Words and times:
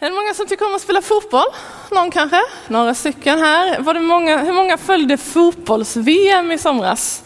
Är 0.00 0.10
det 0.10 0.16
många 0.16 0.34
som 0.34 0.46
tycker 0.46 0.66
om 0.66 0.74
att 0.74 0.80
spela 0.80 1.02
fotboll? 1.02 1.46
Någon 1.90 2.10
kanske? 2.10 2.40
Några 2.68 2.94
stycken 2.94 3.38
här. 3.38 3.80
Var 3.80 3.94
det 3.94 4.00
många, 4.00 4.38
hur 4.38 4.52
många 4.52 4.76
följde 4.76 5.16
fotbolls-VM 5.16 6.52
i 6.52 6.58
somras? 6.58 7.22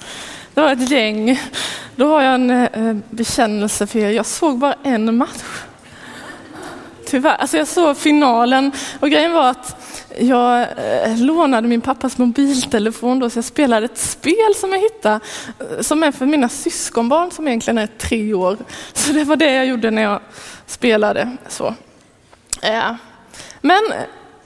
Det 0.54 0.60
var 0.60 0.72
ett 0.72 0.90
gäng. 0.90 1.40
Då 1.96 2.08
har 2.08 2.22
jag 2.22 2.34
en 2.34 2.50
eh, 2.50 2.96
bekännelse 3.10 3.86
för 3.86 3.98
er. 3.98 4.10
Jag 4.10 4.26
såg 4.26 4.58
bara 4.58 4.74
en 4.82 5.16
match. 5.16 5.42
Tyvärr. 7.06 7.36
Alltså 7.36 7.56
jag 7.56 7.68
såg 7.68 7.96
finalen 7.96 8.72
och 9.00 9.10
grejen 9.10 9.32
var 9.32 9.50
att 9.50 9.96
jag 10.18 10.60
eh, 10.60 11.18
lånade 11.18 11.68
min 11.68 11.80
pappas 11.80 12.18
mobiltelefon 12.18 13.18
då, 13.18 13.30
så 13.30 13.38
jag 13.38 13.44
spelade 13.44 13.84
ett 13.84 13.98
spel 13.98 14.54
som 14.56 14.72
jag 14.72 14.80
hittade 14.80 15.20
eh, 15.58 15.80
som 15.80 16.02
är 16.02 16.12
för 16.12 16.26
mina 16.26 16.48
syskonbarn 16.48 17.30
som 17.30 17.48
egentligen 17.48 17.78
är 17.78 17.86
tre 17.86 18.34
år. 18.34 18.56
Så 18.92 19.12
det 19.12 19.24
var 19.24 19.36
det 19.36 19.52
jag 19.52 19.66
gjorde 19.66 19.90
när 19.90 20.02
jag 20.02 20.20
spelade. 20.66 21.36
så. 21.48 21.74
Eh, 22.62 22.92
Men 23.60 23.80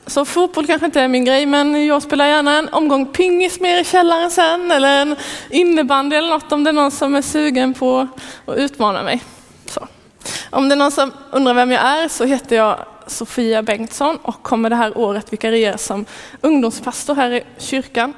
så 0.07 0.25
fotboll 0.25 0.67
kanske 0.67 0.87
inte 0.87 1.01
är 1.01 1.09
min 1.09 1.25
grej, 1.25 1.47
men 1.47 1.87
jag 1.87 2.03
spelar 2.03 2.27
gärna 2.27 2.59
en 2.59 2.69
omgång 2.69 3.07
pingis 3.07 3.61
mer 3.61 3.81
i 3.81 3.85
källaren 3.85 4.31
sen, 4.31 4.71
eller 4.71 5.03
en 5.03 5.17
innebandy 5.51 6.17
eller 6.17 6.29
något 6.29 6.53
om 6.53 6.65
det 6.65 6.71
är 6.71 6.73
någon 6.73 6.91
som 6.91 7.15
är 7.15 7.23
sugen 7.23 7.75
på 7.75 8.09
att 8.47 8.57
utmana 8.57 9.03
mig. 9.03 9.23
Så. 9.67 9.87
Om 10.51 10.69
det 10.69 10.75
är 10.75 10.77
någon 10.77 10.93
som 10.93 11.13
undrar 11.33 11.55
vem 11.55 11.71
jag 11.71 11.83
är 11.83 12.09
så 12.09 12.25
heter 12.25 12.57
jag 12.57 12.79
Sofia 13.07 13.63
Bengtsson 13.63 14.17
och 14.17 14.43
kommer 14.43 14.71
det 14.71 14.77
här 14.77 14.99
året 14.99 15.33
vikariera 15.33 15.79
som 15.79 16.05
ungdomspastor 16.41 17.15
här 17.15 17.31
i 17.31 17.43
kyrkan, 17.59 18.15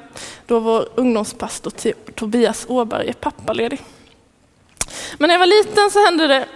då 0.47 0.61
vår 0.61 0.89
ungdomspastor 0.95 1.73
Tobias 2.15 2.67
Åberg 2.69 3.09
är 3.09 3.13
pappaledig. 3.13 3.83
Men 5.19 5.29
när 5.29 5.35
jag 5.35 5.39
var 5.39 5.47
liten 5.47 5.91
så 5.91 6.05
hände 6.05 6.27
det 6.27 6.47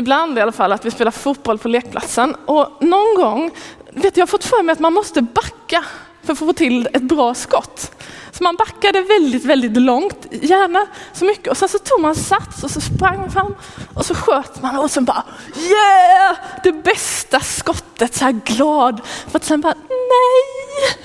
ibland 0.00 0.38
i 0.38 0.40
alla 0.40 0.52
fall, 0.52 0.72
att 0.72 0.84
vi 0.84 0.90
spelar 0.90 1.10
fotboll 1.10 1.58
på 1.58 1.68
lekplatsen. 1.68 2.34
Och 2.46 2.68
någon 2.80 3.14
gång, 3.14 3.50
vet 3.90 4.16
jag 4.16 4.22
har 4.22 4.26
fått 4.26 4.44
för 4.44 4.62
mig 4.62 4.72
att 4.72 4.78
man 4.78 4.92
måste 4.92 5.22
backa 5.22 5.84
för 6.22 6.32
att 6.32 6.38
få 6.38 6.52
till 6.52 6.88
ett 6.92 7.02
bra 7.02 7.34
skott. 7.34 7.92
Så 8.32 8.42
man 8.44 8.56
backade 8.56 9.02
väldigt, 9.02 9.44
väldigt 9.44 9.76
långt, 9.76 10.26
gärna 10.30 10.86
så 11.12 11.24
mycket. 11.24 11.48
Och 11.48 11.56
sen 11.56 11.68
så 11.68 11.78
tog 11.78 12.00
man 12.00 12.14
sats 12.14 12.64
och 12.64 12.70
så 12.70 12.80
sprang 12.80 13.16
man 13.16 13.30
fram 13.30 13.54
och 13.94 14.06
så 14.06 14.14
sköt 14.14 14.62
man 14.62 14.78
och 14.78 14.90
sen 14.90 15.04
bara 15.04 15.24
yeah! 15.56 16.36
Det 16.62 16.72
bästa 16.72 17.40
skottet, 17.40 18.14
så 18.14 18.24
här 18.24 18.32
glad. 18.32 19.00
För 19.04 19.38
att 19.38 19.44
sen 19.44 19.60
bara 19.60 19.74
nej! 19.88 21.04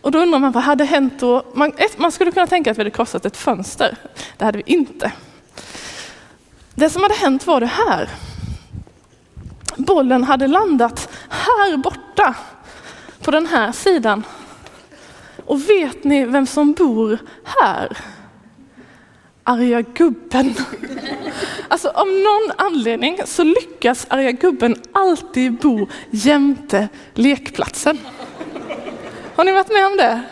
Och 0.00 0.10
då 0.10 0.18
undrar 0.18 0.38
man 0.38 0.52
vad 0.52 0.62
hade 0.62 0.84
hänt 0.84 1.20
då? 1.20 1.42
Man, 1.54 1.72
man 1.96 2.12
skulle 2.12 2.32
kunna 2.32 2.46
tänka 2.46 2.70
att 2.70 2.76
vi 2.78 2.80
hade 2.80 2.90
krossat 2.90 3.26
ett 3.26 3.36
fönster. 3.36 3.96
Det 4.36 4.44
hade 4.44 4.58
vi 4.58 4.64
inte. 4.66 5.12
Det 6.78 6.90
som 6.90 7.02
hade 7.02 7.14
hänt 7.14 7.46
var 7.46 7.60
det 7.60 7.66
här. 7.66 8.08
Bollen 9.76 10.24
hade 10.24 10.46
landat 10.46 11.08
här 11.28 11.76
borta 11.76 12.34
på 13.22 13.30
den 13.30 13.46
här 13.46 13.72
sidan. 13.72 14.24
Och 15.46 15.70
vet 15.70 16.04
ni 16.04 16.24
vem 16.24 16.46
som 16.46 16.72
bor 16.72 17.18
här? 17.44 17.96
Arga 19.44 19.80
gubben. 19.80 20.54
Alltså 21.68 21.88
av 21.88 22.06
någon 22.06 22.52
anledning 22.58 23.18
så 23.24 23.44
lyckas 23.44 24.06
arga 24.10 24.32
gubben 24.32 24.76
alltid 24.92 25.52
bo 25.58 25.86
jämte 26.10 26.88
lekplatsen. 27.14 27.98
Har 29.36 29.44
ni 29.44 29.52
varit 29.52 29.72
med 29.72 29.86
om 29.86 29.96
det? 29.96 30.22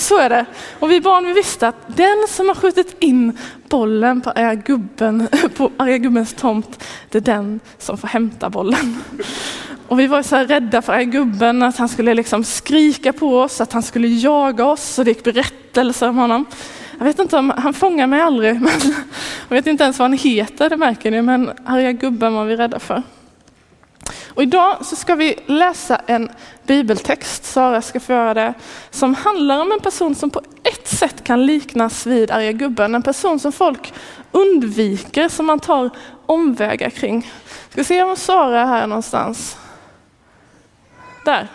Så 0.00 0.18
är 0.18 0.28
det. 0.28 0.46
Och 0.78 0.90
vi 0.90 1.00
barn 1.00 1.24
vi 1.24 1.32
visste 1.32 1.68
att 1.68 1.96
den 1.96 2.26
som 2.28 2.48
har 2.48 2.54
skjutit 2.54 2.96
in 3.00 3.38
bollen 3.68 4.20
på 4.20 4.30
arga, 4.30 4.54
gubben, 4.54 5.28
på 5.56 5.70
arga 5.76 5.98
gubbens 5.98 6.34
tomt, 6.34 6.84
det 7.10 7.18
är 7.18 7.22
den 7.22 7.60
som 7.78 7.98
får 7.98 8.08
hämta 8.08 8.50
bollen. 8.50 8.96
Och 9.88 10.00
vi 10.00 10.06
var 10.06 10.22
så 10.22 10.36
rädda 10.36 10.82
för 10.82 10.92
arga 10.92 11.04
gubben, 11.04 11.62
att 11.62 11.76
han 11.76 11.88
skulle 11.88 12.14
liksom 12.14 12.44
skrika 12.44 13.12
på 13.12 13.38
oss, 13.38 13.60
att 13.60 13.72
han 13.72 13.82
skulle 13.82 14.08
jaga 14.08 14.64
oss 14.64 14.98
och 14.98 15.04
det 15.04 15.10
gick 15.10 15.24
berättelser 15.24 16.08
om 16.08 16.16
honom. 16.16 16.44
Jag 16.98 17.04
vet 17.04 17.18
inte 17.18 17.36
om, 17.36 17.52
han 17.56 17.74
fångar 17.74 18.06
mig 18.06 18.20
aldrig, 18.20 18.60
men 18.60 18.72
jag 19.48 19.56
vet 19.56 19.66
inte 19.66 19.84
ens 19.84 19.98
vad 19.98 20.04
han 20.04 20.18
heter, 20.18 20.70
det 20.70 20.76
märker 20.76 21.10
ni, 21.10 21.22
men 21.22 21.50
arga 21.64 21.92
gubben 21.92 22.34
var 22.34 22.44
vi 22.44 22.56
rädda 22.56 22.78
för. 22.78 23.02
Och 24.34 24.42
idag 24.42 24.86
så 24.86 24.96
ska 24.96 25.14
vi 25.14 25.38
läsa 25.46 26.00
en 26.06 26.30
bibeltext, 26.66 27.44
Sara 27.44 27.82
ska 27.82 28.00
få 28.00 28.12
göra 28.12 28.34
det, 28.34 28.54
som 28.90 29.14
handlar 29.14 29.60
om 29.60 29.72
en 29.72 29.80
person 29.80 30.14
som 30.14 30.30
på 30.30 30.42
ett 30.62 30.88
sätt 30.88 31.24
kan 31.24 31.46
liknas 31.46 32.06
vid 32.06 32.30
arga 32.30 32.52
gubben. 32.52 32.94
En 32.94 33.02
person 33.02 33.40
som 33.40 33.52
folk 33.52 33.92
undviker, 34.32 35.28
som 35.28 35.46
man 35.46 35.60
tar 35.60 35.90
omvägar 36.26 36.90
kring. 36.90 37.32
Ska 37.70 37.84
se 37.84 38.02
om 38.02 38.16
Sara 38.16 38.60
är 38.60 38.66
här 38.66 38.86
någonstans. 38.86 39.56
Där. 41.24 41.48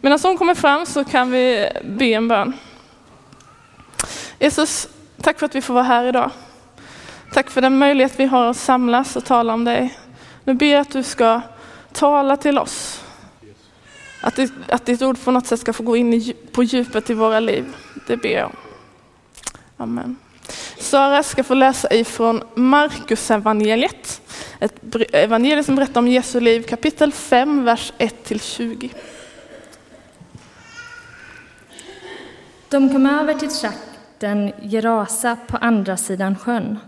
Medan 0.00 0.18
hon 0.22 0.38
kommer 0.38 0.54
fram 0.54 0.86
så 0.86 1.04
kan 1.04 1.30
vi 1.30 1.68
be 1.84 2.04
en 2.04 2.28
bön. 2.28 2.52
Jesus, 4.38 4.88
tack 5.22 5.38
för 5.38 5.46
att 5.46 5.54
vi 5.54 5.62
får 5.62 5.74
vara 5.74 5.84
här 5.84 6.04
idag. 6.04 6.30
Tack 7.32 7.50
för 7.50 7.60
den 7.60 7.78
möjlighet 7.78 8.12
vi 8.16 8.24
har 8.24 8.46
att 8.46 8.56
samlas 8.56 9.16
och 9.16 9.24
tala 9.24 9.54
om 9.54 9.64
dig. 9.64 9.98
Nu 10.44 10.54
ber 10.54 10.66
jag 10.66 10.80
att 10.80 10.90
du 10.90 11.02
ska 11.02 11.40
tala 11.98 12.36
till 12.36 12.58
oss. 12.58 13.04
Att, 14.20 14.36
det, 14.36 14.52
att 14.68 14.86
ditt 14.86 15.02
ord 15.02 15.24
på 15.24 15.30
något 15.30 15.46
sätt 15.46 15.60
ska 15.60 15.72
få 15.72 15.82
gå 15.82 15.96
in 15.96 16.14
i, 16.14 16.36
på 16.52 16.62
djupet 16.62 17.10
i 17.10 17.14
våra 17.14 17.40
liv. 17.40 17.76
Det 18.06 18.16
ber 18.16 18.28
jag 18.28 18.52
Amen. 19.76 20.16
Sara 20.78 21.22
ska 21.22 21.44
få 21.44 21.54
läsa 21.54 21.94
ifrån 21.94 22.42
Markus 22.54 23.30
evangeliet. 23.30 24.22
Ett 24.60 24.94
evangelium 25.12 25.64
som 25.64 25.76
berättar 25.76 26.00
om 26.00 26.08
Jesu 26.08 26.40
liv, 26.40 26.62
kapitel 26.62 27.12
5, 27.12 27.64
vers 27.64 27.92
1-20. 27.98 28.90
De 32.68 32.88
kom 32.88 33.06
över 33.06 33.34
till 33.34 33.50
trakten 33.50 34.52
Gerasa 34.62 35.36
på 35.46 35.56
andra 35.56 35.96
sidan 35.96 36.36
sjön. 36.38 36.78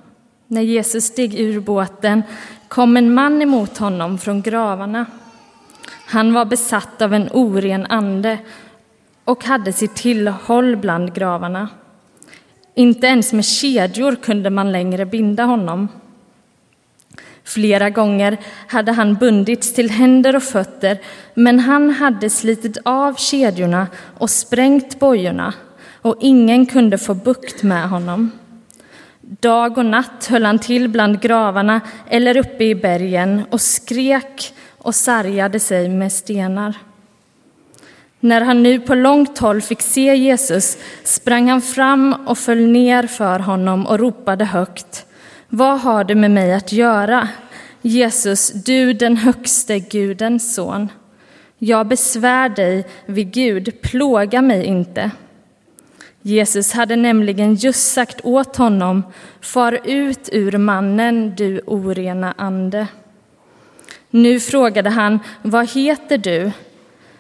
När 0.52 0.62
Jesus 0.62 1.04
steg 1.04 1.34
ur 1.40 1.60
båten 1.60 2.22
kom 2.68 2.96
en 2.96 3.14
man 3.14 3.42
emot 3.42 3.78
honom 3.78 4.18
från 4.18 4.42
gravarna. 4.42 5.06
Han 6.06 6.32
var 6.32 6.44
besatt 6.44 7.02
av 7.02 7.14
en 7.14 7.28
oren 7.32 7.86
ande 7.86 8.38
och 9.24 9.44
hade 9.44 9.72
sitt 9.72 9.94
tillhåll 9.94 10.76
bland 10.76 11.14
gravarna. 11.14 11.68
Inte 12.74 13.06
ens 13.06 13.32
med 13.32 13.44
kedjor 13.44 14.16
kunde 14.16 14.50
man 14.50 14.72
längre 14.72 15.06
binda 15.06 15.44
honom. 15.44 15.88
Flera 17.44 17.90
gånger 17.90 18.38
hade 18.66 18.92
han 18.92 19.14
bundits 19.14 19.74
till 19.74 19.90
händer 19.90 20.36
och 20.36 20.42
fötter, 20.42 20.98
men 21.34 21.60
han 21.60 21.90
hade 21.90 22.30
slitit 22.30 22.78
av 22.84 23.14
kedjorna 23.14 23.86
och 24.18 24.30
sprängt 24.30 24.98
bojorna, 24.98 25.54
och 26.02 26.16
ingen 26.20 26.66
kunde 26.66 26.98
få 26.98 27.14
bukt 27.14 27.62
med 27.62 27.88
honom. 27.88 28.30
Dag 29.38 29.78
och 29.78 29.86
natt 29.86 30.26
höll 30.30 30.44
han 30.44 30.58
till 30.58 30.88
bland 30.88 31.20
gravarna 31.20 31.80
eller 32.08 32.36
uppe 32.36 32.64
i 32.64 32.74
bergen 32.74 33.42
och 33.50 33.60
skrek 33.60 34.54
och 34.78 34.94
sargade 34.94 35.60
sig 35.60 35.88
med 35.88 36.12
stenar. 36.12 36.74
När 38.20 38.41
han 38.41 38.62
nu 38.62 38.80
på 38.80 38.94
långt 38.94 39.38
håll 39.38 39.62
fick 39.62 39.82
se 39.82 40.14
Jesus 40.14 40.78
sprang 41.04 41.48
han 41.48 41.62
fram 41.62 42.14
och 42.26 42.38
föll 42.38 42.66
ner 42.66 43.06
för 43.06 43.38
honom 43.38 43.86
och 43.86 43.98
ropade 43.98 44.44
högt. 44.44 45.06
Vad 45.48 45.80
har 45.80 46.04
du 46.04 46.14
med 46.14 46.30
mig 46.30 46.54
att 46.54 46.72
göra? 46.72 47.28
Jesus, 47.82 48.52
du 48.52 48.92
den 48.92 49.16
högste 49.16 49.78
Gudens 49.78 50.54
son. 50.54 50.88
Jag 51.58 51.86
besvär 51.86 52.48
dig 52.48 52.86
vid 53.06 53.32
Gud, 53.32 53.82
plåga 53.82 54.42
mig 54.42 54.64
inte. 54.64 55.10
Jesus 56.22 56.72
hade 56.72 56.97
nämligen 56.97 57.54
just 57.54 57.92
sagt 57.92 58.20
åt 58.25 58.56
honom, 58.56 59.03
far 59.41 59.81
ut 59.84 60.28
ur 60.32 60.58
mannen, 60.58 61.34
du 61.36 61.60
orena 61.66 62.34
ande. 62.38 62.86
Nu 64.10 64.41
frågade 64.41 64.91
han, 64.91 65.19
vad 65.42 65.71
heter 65.71 66.18
du? 66.18 66.50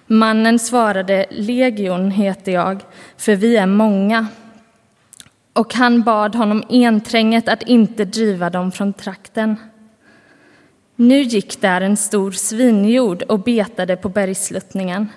Mannen 0.06 0.58
svarade, 0.58 1.26
Legion 1.30 2.10
heter 2.10 2.52
jag, 2.52 2.80
för 3.16 3.36
vi 3.36 3.56
är 3.56 3.66
många. 3.66 4.26
Och 5.52 5.74
han 5.74 6.02
bad 6.02 6.34
honom 6.34 6.64
entränget 6.68 7.48
att 7.48 7.62
inte 7.62 8.04
driva 8.04 8.50
dem 8.50 8.72
från 8.72 8.92
trakten. 8.92 9.56
Nu 10.96 11.22
gick 11.22 11.60
där 11.60 11.80
en 11.80 11.96
stor 11.96 12.30
svinjord 12.30 13.22
och 13.22 13.40
betade 13.40 13.96
på 13.96 14.08
bergsluttningen. 14.08 15.08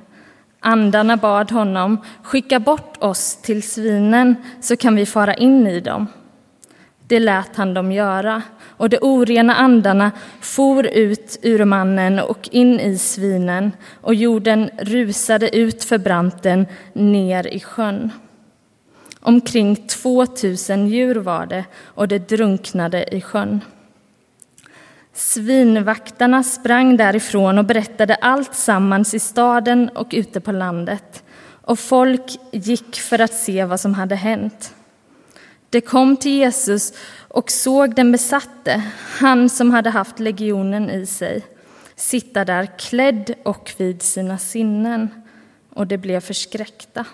Andarna 0.65 1.18
bad 1.18 1.51
honom, 1.51 1.98
skicka 2.24 2.60
bort 2.60 2.98
oss 3.00 3.36
till 3.42 3.63
svinen 3.63 4.36
så 4.62 4.75
kan 4.75 4.95
vi 4.95 5.06
fara 5.06 5.33
in 5.33 5.68
i 5.68 5.80
dem. 5.80 6.07
Det 7.07 7.19
lät 7.19 7.56
han 7.56 7.74
dem 7.74 7.92
göra, 7.92 8.42
och 8.77 8.89
de 8.89 8.98
orena 9.01 9.56
andarna 9.56 10.12
for 10.42 10.86
ut 10.86 11.39
ur 11.42 11.65
mannen 11.65 12.19
och 12.19 12.50
in 12.51 12.80
i 12.80 12.98
svinen, 12.98 13.71
och 14.01 14.15
jorden 14.15 14.69
rusade 14.77 15.57
ut 15.57 15.83
för 15.83 15.98
branten 15.98 16.66
ner 16.94 17.48
i 17.48 17.59
sjön. 17.59 18.12
Omkring 19.19 19.75
två 19.75 20.25
tusen 20.25 20.88
djur 20.88 21.16
var 21.16 21.45
det, 21.45 21.66
och 21.83 22.07
det 22.07 22.30
drunknade 22.30 23.16
i 23.16 23.21
sjön. 23.21 23.62
Svinvaktarna 25.13 26.44
sprang 26.44 26.98
därifrån 26.98 27.57
och 27.57 27.65
berättade 27.65 28.15
allt 28.15 28.56
sammans 28.56 29.13
i 29.13 29.19
staden 29.19 29.89
och 29.89 30.07
ute 30.12 30.42
på 30.42 30.51
landet. 30.51 31.24
Och 31.65 31.80
folk 31.80 32.38
gick 32.51 32.95
för 32.95 33.21
att 33.21 33.33
se 33.33 33.65
vad 33.65 33.80
som 33.80 33.94
hade 33.94 34.15
hänt. 34.15 34.74
De 35.69 35.81
kom 35.81 36.18
till 36.18 36.31
Jesus 36.31 36.94
och 37.27 37.51
såg 37.51 37.95
den 37.95 38.12
besatte, 38.12 38.83
han 39.19 39.50
som 39.50 39.71
hade 39.71 39.89
haft 39.89 40.19
legionen 40.19 40.89
i 40.89 41.06
sig, 41.06 41.42
sitta 41.95 42.45
där 42.45 42.66
klädd 42.77 43.33
och 43.44 43.74
vid 43.77 44.01
sina 44.01 44.38
sinnen, 44.38 45.09
och 45.69 45.88
de 45.88 45.98
blev 45.98 46.19
förskräckta. 46.19 47.06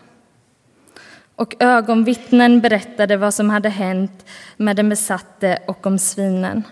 Och 1.36 1.56
ögonvittnen 1.60 2.60
berättade 2.62 3.18
vad 3.18 3.34
som 3.34 3.50
hade 3.50 3.70
hänt 3.70 4.26
med 4.58 4.76
den 4.76 4.90
besatte 4.90 5.60
och 5.68 5.86
om 5.86 6.00
svinen. 6.00 6.64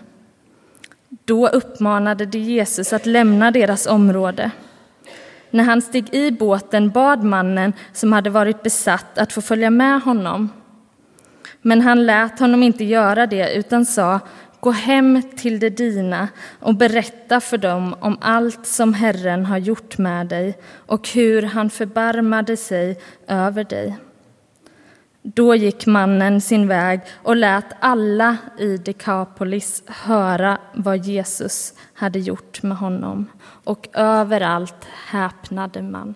Då 1.24 1.48
uppmanade 1.48 2.26
de 2.26 2.38
Jesus 2.38 2.92
att 2.92 3.06
lämna 3.06 3.50
deras 3.50 3.86
område. 3.86 4.50
När 5.50 5.64
han 5.64 5.82
steg 5.82 6.14
i 6.14 6.30
båten 6.30 6.90
bad 6.90 7.24
mannen 7.24 7.72
som 7.92 8.12
hade 8.12 8.30
varit 8.30 8.62
besatt 8.62 9.18
att 9.18 9.32
få 9.32 9.40
följa 9.42 9.70
med 9.70 10.02
honom. 10.02 10.48
Men 11.62 11.80
han 11.80 12.06
lät 12.06 12.40
honom 12.40 12.62
inte 12.62 12.84
göra 12.84 13.26
det 13.26 13.54
utan 13.54 13.86
sa 13.86 14.20
Gå 14.60 14.70
hem 14.70 15.22
till 15.36 15.58
de 15.58 15.70
dina 15.70 16.28
och 16.60 16.74
berätta 16.74 17.40
för 17.40 17.58
dem 17.58 17.96
om 18.00 18.18
allt 18.20 18.66
som 18.66 18.94
Herren 18.94 19.46
har 19.46 19.58
gjort 19.58 19.98
med 19.98 20.26
dig 20.26 20.58
och 20.86 21.08
hur 21.08 21.42
han 21.42 21.70
förbarmade 21.70 22.56
sig 22.56 23.00
över 23.26 23.64
dig. 23.64 23.98
Då 25.34 25.54
gick 25.54 25.86
mannen 25.86 26.40
sin 26.40 26.68
väg 26.68 27.00
och 27.22 27.36
lät 27.36 27.64
alla 27.80 28.36
i 28.58 28.76
Dekapolis 28.76 29.82
höra 29.86 30.58
vad 30.74 31.04
Jesus 31.04 31.74
hade 31.94 32.18
gjort 32.18 32.62
med 32.62 32.76
honom. 32.76 33.26
Och 33.64 33.88
överallt 33.92 34.86
häpnade 35.06 35.82
man. 35.82 36.14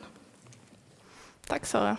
Tack 1.46 1.66
Sara. 1.66 1.96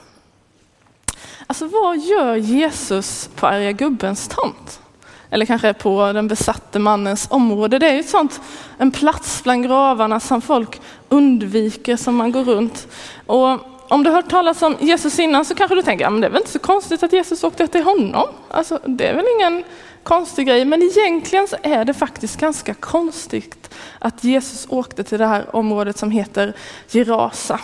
Alltså 1.48 1.68
vad 1.68 1.98
gör 1.98 2.36
Jesus 2.36 3.30
på 3.36 3.48
arga 3.48 3.72
gubbens 3.72 4.28
tomt? 4.28 4.82
Eller 5.30 5.46
kanske 5.46 5.74
på 5.74 6.12
den 6.14 6.28
besatte 6.28 6.80
mannens 6.80 7.28
område. 7.32 7.80
Det 7.80 7.90
är 7.90 7.96
ju 7.96 8.04
sånt, 8.04 8.42
en 8.78 8.92
plats 8.92 9.44
bland 9.44 9.64
gravarna 9.64 10.20
som 10.20 10.42
folk 10.42 10.82
undviker 11.10 11.98
som 11.98 12.16
man 12.16 12.32
går 12.32 12.44
runt. 12.44 12.88
Och 13.26 13.60
om 13.88 14.04
du 14.04 14.10
har 14.10 14.16
hört 14.16 14.30
talas 14.30 14.62
om 14.62 14.76
Jesus 14.80 15.20
innan 15.20 15.46
så 15.46 15.56
kanske 15.56 15.76
du 15.76 15.82
tänker, 15.82 16.06
att 16.06 16.12
men 16.12 16.22
det 16.22 16.28
är 16.28 16.32
väl 16.32 16.42
inte 16.42 16.52
så 16.52 16.60
konstigt 16.60 17.04
att 17.04 17.14
Jesus 17.14 17.44
åkte 17.44 17.68
till 17.68 17.84
honom. 17.84 18.28
Alltså, 18.50 18.80
det 18.86 19.08
är 19.08 19.16
väl 19.16 19.26
ingen 19.40 19.64
konstig 20.04 20.48
grej, 20.48 20.66
men 20.66 20.82
egentligen 20.82 21.48
så 21.48 21.56
är 21.64 21.86
det 21.86 21.94
faktiskt 21.94 22.40
ganska 22.40 22.74
konstigt 22.74 23.76
att 24.00 24.24
Jesus 24.24 24.68
åkte 24.70 25.04
till 25.04 25.20
det 25.20 25.26
här 25.26 25.56
området 25.56 25.98
som 25.98 26.12
heter 26.12 26.54
Gerasa. 26.90 27.60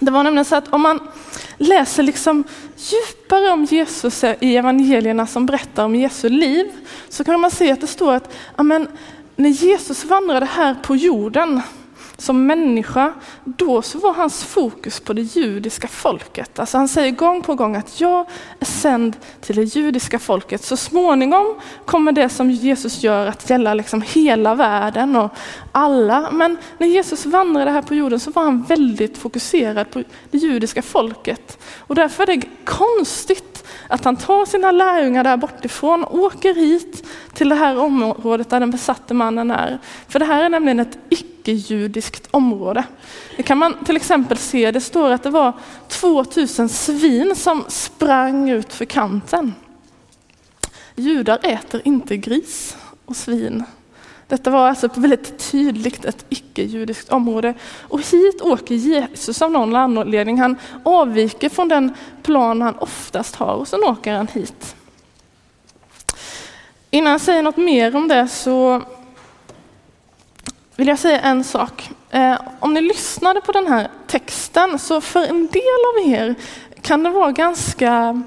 Det 0.00 0.10
var 0.10 0.24
nämligen 0.24 0.44
så 0.44 0.56
att 0.56 0.72
om 0.72 0.80
man 0.82 1.08
läser 1.58 2.02
liksom 2.02 2.44
djupare 2.76 3.50
om 3.50 3.64
Jesus 3.64 4.24
i 4.24 4.56
evangelierna 4.56 5.26
som 5.26 5.46
berättar 5.46 5.84
om 5.84 5.94
Jesu 5.94 6.28
liv, 6.28 6.66
så 7.08 7.24
kan 7.24 7.40
man 7.40 7.50
se 7.50 7.72
att 7.72 7.80
det 7.80 7.86
står 7.86 8.14
att 8.14 8.32
amen, 8.56 8.88
när 9.36 9.50
Jesus 9.50 10.04
vandrade 10.04 10.46
här 10.46 10.74
på 10.82 10.96
jorden 10.96 11.60
som 12.20 12.46
människa, 12.46 13.12
då 13.44 13.82
så 13.82 13.98
var 13.98 14.12
hans 14.12 14.44
fokus 14.44 15.00
på 15.00 15.12
det 15.12 15.22
judiska 15.22 15.88
folket. 15.88 16.58
Alltså 16.58 16.78
han 16.78 16.88
säger 16.88 17.10
gång 17.10 17.42
på 17.42 17.54
gång 17.54 17.76
att 17.76 18.00
jag 18.00 18.26
är 18.60 18.66
sänd 18.66 19.16
till 19.40 19.56
det 19.56 19.62
judiska 19.62 20.18
folket. 20.18 20.64
Så 20.64 20.76
småningom 20.76 21.54
kommer 21.84 22.12
det 22.12 22.28
som 22.28 22.50
Jesus 22.50 23.02
gör 23.02 23.26
att 23.26 23.50
gälla 23.50 23.74
liksom 23.74 24.02
hela 24.02 24.54
världen 24.54 25.16
och 25.16 25.30
alla. 25.72 26.30
Men 26.30 26.56
när 26.78 26.86
Jesus 26.86 27.26
vandrade 27.26 27.70
här 27.70 27.82
på 27.82 27.94
jorden 27.94 28.20
så 28.20 28.30
var 28.30 28.42
han 28.42 28.62
väldigt 28.62 29.18
fokuserad 29.18 29.90
på 29.90 30.02
det 30.30 30.38
judiska 30.38 30.82
folket. 30.82 31.58
Och 31.78 31.94
därför 31.94 32.22
är 32.22 32.26
det 32.26 32.42
konstigt 32.64 33.49
att 33.90 34.04
han 34.04 34.16
tar 34.16 34.46
sina 34.46 34.72
lärjungar 34.72 35.24
där 35.24 35.36
bortifrån, 35.36 36.04
åker 36.04 36.54
hit 36.54 37.06
till 37.34 37.48
det 37.48 37.54
här 37.54 37.78
området 37.78 38.50
där 38.50 38.60
den 38.60 38.70
besatte 38.70 39.14
mannen 39.14 39.50
är. 39.50 39.78
För 40.08 40.18
det 40.18 40.24
här 40.24 40.44
är 40.44 40.48
nämligen 40.48 40.80
ett 40.80 40.98
icke-judiskt 41.08 42.28
område. 42.30 42.84
Det 43.36 43.42
kan 43.42 43.58
man 43.58 43.84
till 43.84 43.96
exempel 43.96 44.36
se, 44.36 44.70
det 44.70 44.80
står 44.80 45.10
att 45.10 45.22
det 45.22 45.30
var 45.30 45.52
2000 45.88 46.68
svin 46.68 47.36
som 47.36 47.64
sprang 47.68 48.50
ut 48.50 48.72
för 48.72 48.84
kanten. 48.84 49.54
Judar 50.94 51.38
äter 51.42 51.80
inte 51.84 52.16
gris 52.16 52.76
och 53.04 53.16
svin. 53.16 53.64
Detta 54.30 54.50
var 54.50 54.68
alltså 54.68 54.88
väldigt 54.94 55.50
tydligt 55.50 56.04
ett 56.04 56.24
icke-judiskt 56.28 57.12
område. 57.12 57.54
Och 57.80 58.00
hit 58.00 58.40
åker 58.40 58.74
Jesus 58.74 59.42
av 59.42 59.50
någon 59.50 59.76
anledning. 59.76 60.38
Han 60.40 60.56
avviker 60.84 61.48
från 61.48 61.68
den 61.68 61.94
plan 62.22 62.62
han 62.62 62.78
oftast 62.78 63.36
har 63.36 63.54
och 63.54 63.68
sen 63.68 63.84
åker 63.84 64.12
han 64.12 64.28
hit. 64.28 64.76
Innan 66.90 67.12
jag 67.12 67.20
säger 67.20 67.42
något 67.42 67.56
mer 67.56 67.96
om 67.96 68.08
det 68.08 68.28
så 68.28 68.82
vill 70.76 70.88
jag 70.88 70.98
säga 70.98 71.20
en 71.20 71.44
sak. 71.44 71.90
Eh, 72.10 72.40
om 72.60 72.74
ni 72.74 72.80
lyssnade 72.80 73.40
på 73.40 73.52
den 73.52 73.66
här 73.66 73.88
texten 74.06 74.78
så 74.78 75.00
för 75.00 75.26
en 75.26 75.46
del 75.46 75.80
av 75.96 76.12
er 76.12 76.34
kan 76.80 77.02
det 77.02 77.10
vara 77.10 77.32
ganska 77.32 78.22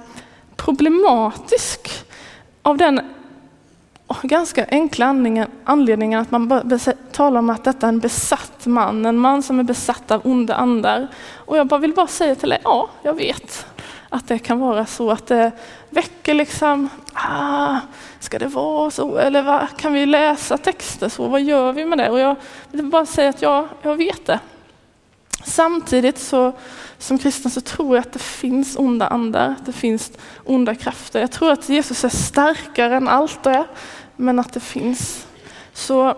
problematisk 0.55 2.05
av 2.61 2.77
den 2.77 3.01
ganska 4.23 4.65
enkla 4.69 5.15
anledningen 5.63 6.21
att 6.21 6.31
man 6.31 6.79
talar 7.11 7.39
om 7.39 7.49
att 7.49 7.63
detta 7.63 7.87
är 7.87 7.89
en 7.89 7.99
besatt 7.99 8.65
man, 8.65 9.05
en 9.05 9.17
man 9.17 9.43
som 9.43 9.59
är 9.59 9.63
besatt 9.63 10.11
av 10.11 10.21
onda 10.23 10.55
andar. 10.55 11.07
Och 11.35 11.57
jag 11.57 11.67
bara 11.67 11.79
vill 11.79 11.93
bara 11.93 12.07
säga 12.07 12.35
till 12.35 12.49
dig, 12.49 12.59
ja, 12.63 12.89
jag 13.03 13.13
vet 13.13 13.65
att 14.09 14.27
det 14.27 14.39
kan 14.39 14.59
vara 14.59 14.85
så 14.85 15.11
att 15.11 15.27
det 15.27 15.51
väcker 15.89 16.33
liksom, 16.33 16.89
ah, 17.13 17.79
ska 18.19 18.39
det 18.39 18.47
vara 18.47 18.91
så? 18.91 19.17
Eller 19.17 19.41
vad, 19.41 19.67
kan 19.77 19.93
vi 19.93 20.05
läsa 20.05 20.57
texter 20.57 21.09
så? 21.09 21.27
Vad 21.27 21.41
gör 21.41 21.73
vi 21.73 21.85
med 21.85 21.97
det? 21.97 22.09
Och 22.09 22.19
jag 22.19 22.35
vill 22.71 22.85
bara 22.85 23.05
säga 23.05 23.29
att 23.29 23.41
ja, 23.41 23.67
jag 23.81 23.95
vet 23.95 24.25
det. 24.25 24.39
Samtidigt 25.43 26.19
så 26.19 26.53
som 26.97 27.17
kristen 27.17 27.51
så 27.51 27.61
tror 27.61 27.95
jag 27.95 28.01
att 28.01 28.13
det 28.13 28.19
finns 28.19 28.75
onda 28.75 29.07
andar, 29.07 29.55
det 29.65 29.73
finns 29.73 30.11
onda 30.45 30.75
krafter. 30.75 31.19
Jag 31.19 31.31
tror 31.31 31.51
att 31.51 31.69
Jesus 31.69 32.03
är 32.03 32.09
starkare 32.09 32.95
än 32.95 33.07
allt 33.07 33.43
det, 33.43 33.65
men 34.15 34.39
att 34.39 34.53
det 34.53 34.59
finns. 34.59 35.27
Så 35.73 36.15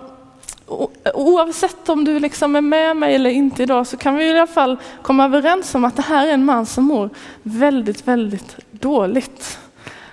oavsett 1.14 1.90
om 1.90 2.06
du 2.06 2.20
liksom 2.20 2.56
är 2.56 2.62
med 2.62 2.98
mig 2.98 3.16
eller 3.16 3.30
inte 3.30 3.64
idag 3.64 3.88
så 3.88 3.98
kan 3.98 4.16
vi 4.16 4.26
i 4.26 4.32
alla 4.32 4.48
fall 4.48 4.78
komma 5.02 5.26
överens 5.26 5.76
om 5.76 5.86
att 5.86 5.96
det 5.96 6.02
här 6.02 6.28
är 6.28 6.34
en 6.34 6.46
man 6.46 6.66
som 6.66 6.84
mår 6.84 7.10
väldigt, 7.44 8.08
väldigt 8.08 8.58
dåligt. 8.72 9.60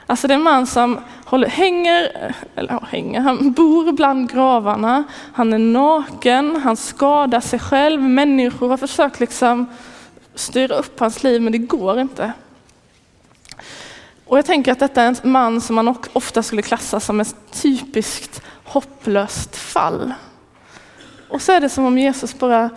Alltså 0.07 0.29
det 0.29 0.35
är 0.35 0.39
en 0.39 0.43
man 0.43 0.67
som 0.67 1.01
håller, 1.25 1.49
hänger, 1.49 2.35
eller 2.55 2.73
ja, 2.73 2.83
hänger, 2.89 3.21
han 3.21 3.53
bor 3.53 3.93
bland 3.93 4.33
gravarna, 4.33 5.05
han 5.33 5.53
är 5.53 5.59
naken, 5.59 6.57
han 6.57 6.77
skadar 6.77 7.41
sig 7.41 7.59
själv, 7.59 8.03
människor 8.03 8.69
har 8.69 8.77
försökt 8.77 9.21
liksom 9.21 9.67
styra 10.35 10.77
upp 10.77 11.01
hans 11.01 11.23
liv 11.23 11.43
men 11.43 11.53
det 11.53 11.59
går 11.59 12.01
inte. 12.01 12.33
Och 14.33 14.39
jag 14.39 14.47
tänker 14.47 14.73
att 14.73 14.79
detta 14.79 15.03
är 15.03 15.07
en 15.07 15.33
man 15.33 15.61
som 15.61 15.77
man 15.77 15.97
ofta 16.13 16.43
skulle 16.43 16.63
klassa 16.63 17.01
som 17.01 17.21
ett 17.21 17.37
typiskt 17.51 18.43
hopplöst 18.65 19.57
fall. 19.57 20.13
Och 21.29 21.43
så 21.43 21.53
är 21.53 21.61
det 21.61 21.69
som 21.69 21.85
om 21.85 21.99
Jesus 21.99 22.39
bara 22.39 22.71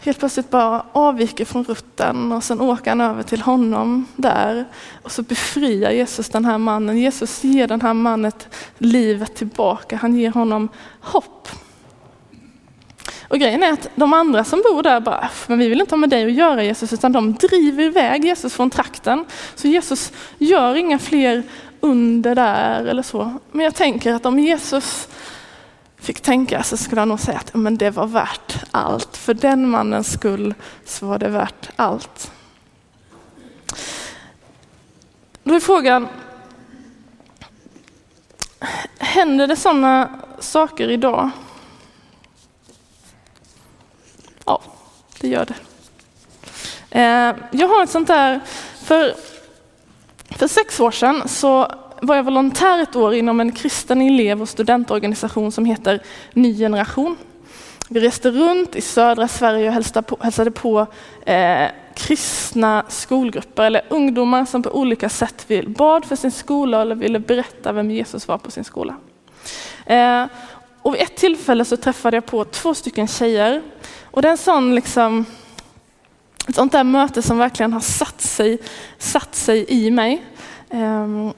helt 0.00 0.18
plötsligt 0.18 0.50
bara 0.50 0.86
avviker 0.92 1.44
från 1.44 1.64
rutten 1.64 2.32
och 2.32 2.44
sen 2.44 2.60
åker 2.60 2.90
han 2.90 3.00
över 3.00 3.22
till 3.22 3.42
honom 3.42 4.06
där. 4.16 4.64
Och 5.02 5.12
så 5.12 5.22
befriar 5.22 5.90
Jesus 5.90 6.28
den 6.28 6.44
här 6.44 6.58
mannen. 6.58 6.98
Jesus 6.98 7.44
ger 7.44 7.66
den 7.66 7.80
här 7.80 7.94
mannen 7.94 8.32
livet 8.78 9.34
tillbaka. 9.34 9.96
Han 9.96 10.14
ger 10.14 10.30
honom 10.30 10.68
hopp. 11.00 11.48
Och 13.32 13.38
grejen 13.38 13.62
är 13.62 13.72
att 13.72 13.88
de 13.94 14.12
andra 14.12 14.44
som 14.44 14.62
bor 14.62 14.82
där 14.82 15.00
bara, 15.00 15.20
äh, 15.20 15.30
men 15.46 15.58
vi 15.58 15.68
vill 15.68 15.80
inte 15.80 15.92
ha 15.92 15.98
med 15.98 16.10
dig 16.10 16.24
att 16.24 16.32
göra 16.32 16.64
Jesus, 16.64 16.92
utan 16.92 17.12
de 17.12 17.32
driver 17.32 17.84
iväg 17.84 18.24
Jesus 18.24 18.54
från 18.54 18.70
trakten. 18.70 19.24
Så 19.54 19.68
Jesus 19.68 20.12
gör 20.38 20.74
inga 20.74 20.98
fler 20.98 21.42
under 21.80 22.34
där 22.34 22.84
eller 22.84 23.02
så. 23.02 23.34
Men 23.52 23.64
jag 23.64 23.74
tänker 23.74 24.14
att 24.14 24.26
om 24.26 24.38
Jesus 24.38 25.08
fick 25.96 26.20
tänka 26.20 26.62
så 26.62 26.76
skulle 26.76 27.00
han 27.00 27.08
nog 27.08 27.20
säga 27.20 27.38
att 27.38 27.54
men 27.54 27.78
det 27.78 27.90
var 27.90 28.06
värt 28.06 28.64
allt. 28.70 29.16
För 29.16 29.34
den 29.34 29.68
mannens 29.68 30.12
skull 30.12 30.54
så 30.84 31.06
var 31.06 31.18
det 31.18 31.28
värt 31.28 31.70
allt. 31.76 32.32
Då 35.42 35.54
är 35.54 35.60
frågan, 35.60 36.08
händer 38.98 39.46
det 39.46 39.56
sådana 39.56 40.20
saker 40.38 40.90
idag? 40.90 41.30
Ja, 44.46 44.60
det 45.20 45.28
gör 45.28 45.46
det. 45.46 45.54
Eh, 46.90 47.36
jag 47.50 47.68
har 47.68 47.82
ett 47.82 47.90
sånt 47.90 48.08
där, 48.08 48.40
för, 48.82 49.14
för 50.30 50.46
sex 50.46 50.80
år 50.80 50.90
sedan 50.90 51.28
så 51.28 51.72
var 52.00 52.16
jag 52.16 52.22
volontär 52.22 52.82
ett 52.82 52.96
år 52.96 53.14
inom 53.14 53.40
en 53.40 53.52
kristen 53.52 54.02
elev 54.02 54.42
och 54.42 54.48
studentorganisation 54.48 55.52
som 55.52 55.64
heter 55.64 56.02
Ny 56.32 56.58
generation. 56.58 57.16
Vi 57.88 58.00
reste 58.00 58.30
runt 58.30 58.76
i 58.76 58.80
södra 58.80 59.28
Sverige 59.28 59.68
och 59.68 59.74
hälsade 59.74 60.02
på, 60.02 60.16
hälsade 60.20 60.50
på 60.50 60.86
eh, 61.26 61.66
kristna 61.94 62.84
skolgrupper 62.88 63.62
eller 63.62 63.82
ungdomar 63.88 64.44
som 64.44 64.62
på 64.62 64.70
olika 64.70 65.08
sätt 65.08 65.44
vill, 65.46 65.68
bad 65.68 66.04
för 66.04 66.16
sin 66.16 66.30
skola 66.30 66.82
eller 66.82 66.94
ville 66.94 67.18
berätta 67.18 67.72
vem 67.72 67.90
Jesus 67.90 68.28
var 68.28 68.38
på 68.38 68.50
sin 68.50 68.64
skola. 68.64 68.96
Eh, 69.86 70.24
och 70.82 70.94
vid 70.94 71.00
ett 71.00 71.16
tillfälle 71.16 71.64
så 71.64 71.76
träffade 71.76 72.16
jag 72.16 72.26
på 72.26 72.44
två 72.44 72.74
stycken 72.74 73.08
tjejer 73.08 73.62
och 74.12 74.22
det 74.22 74.28
är 74.28 74.32
en 74.32 74.38
sån 74.38 74.74
liksom, 74.74 75.26
ett 76.48 76.54
sånt 76.54 76.72
där 76.72 76.84
möte 76.84 77.22
som 77.22 77.38
verkligen 77.38 77.72
har 77.72 77.80
satt 77.80 78.20
sig, 78.20 78.58
satt 78.98 79.34
sig 79.34 79.64
i 79.68 79.90
mig. 79.90 80.24
Um, 80.70 81.32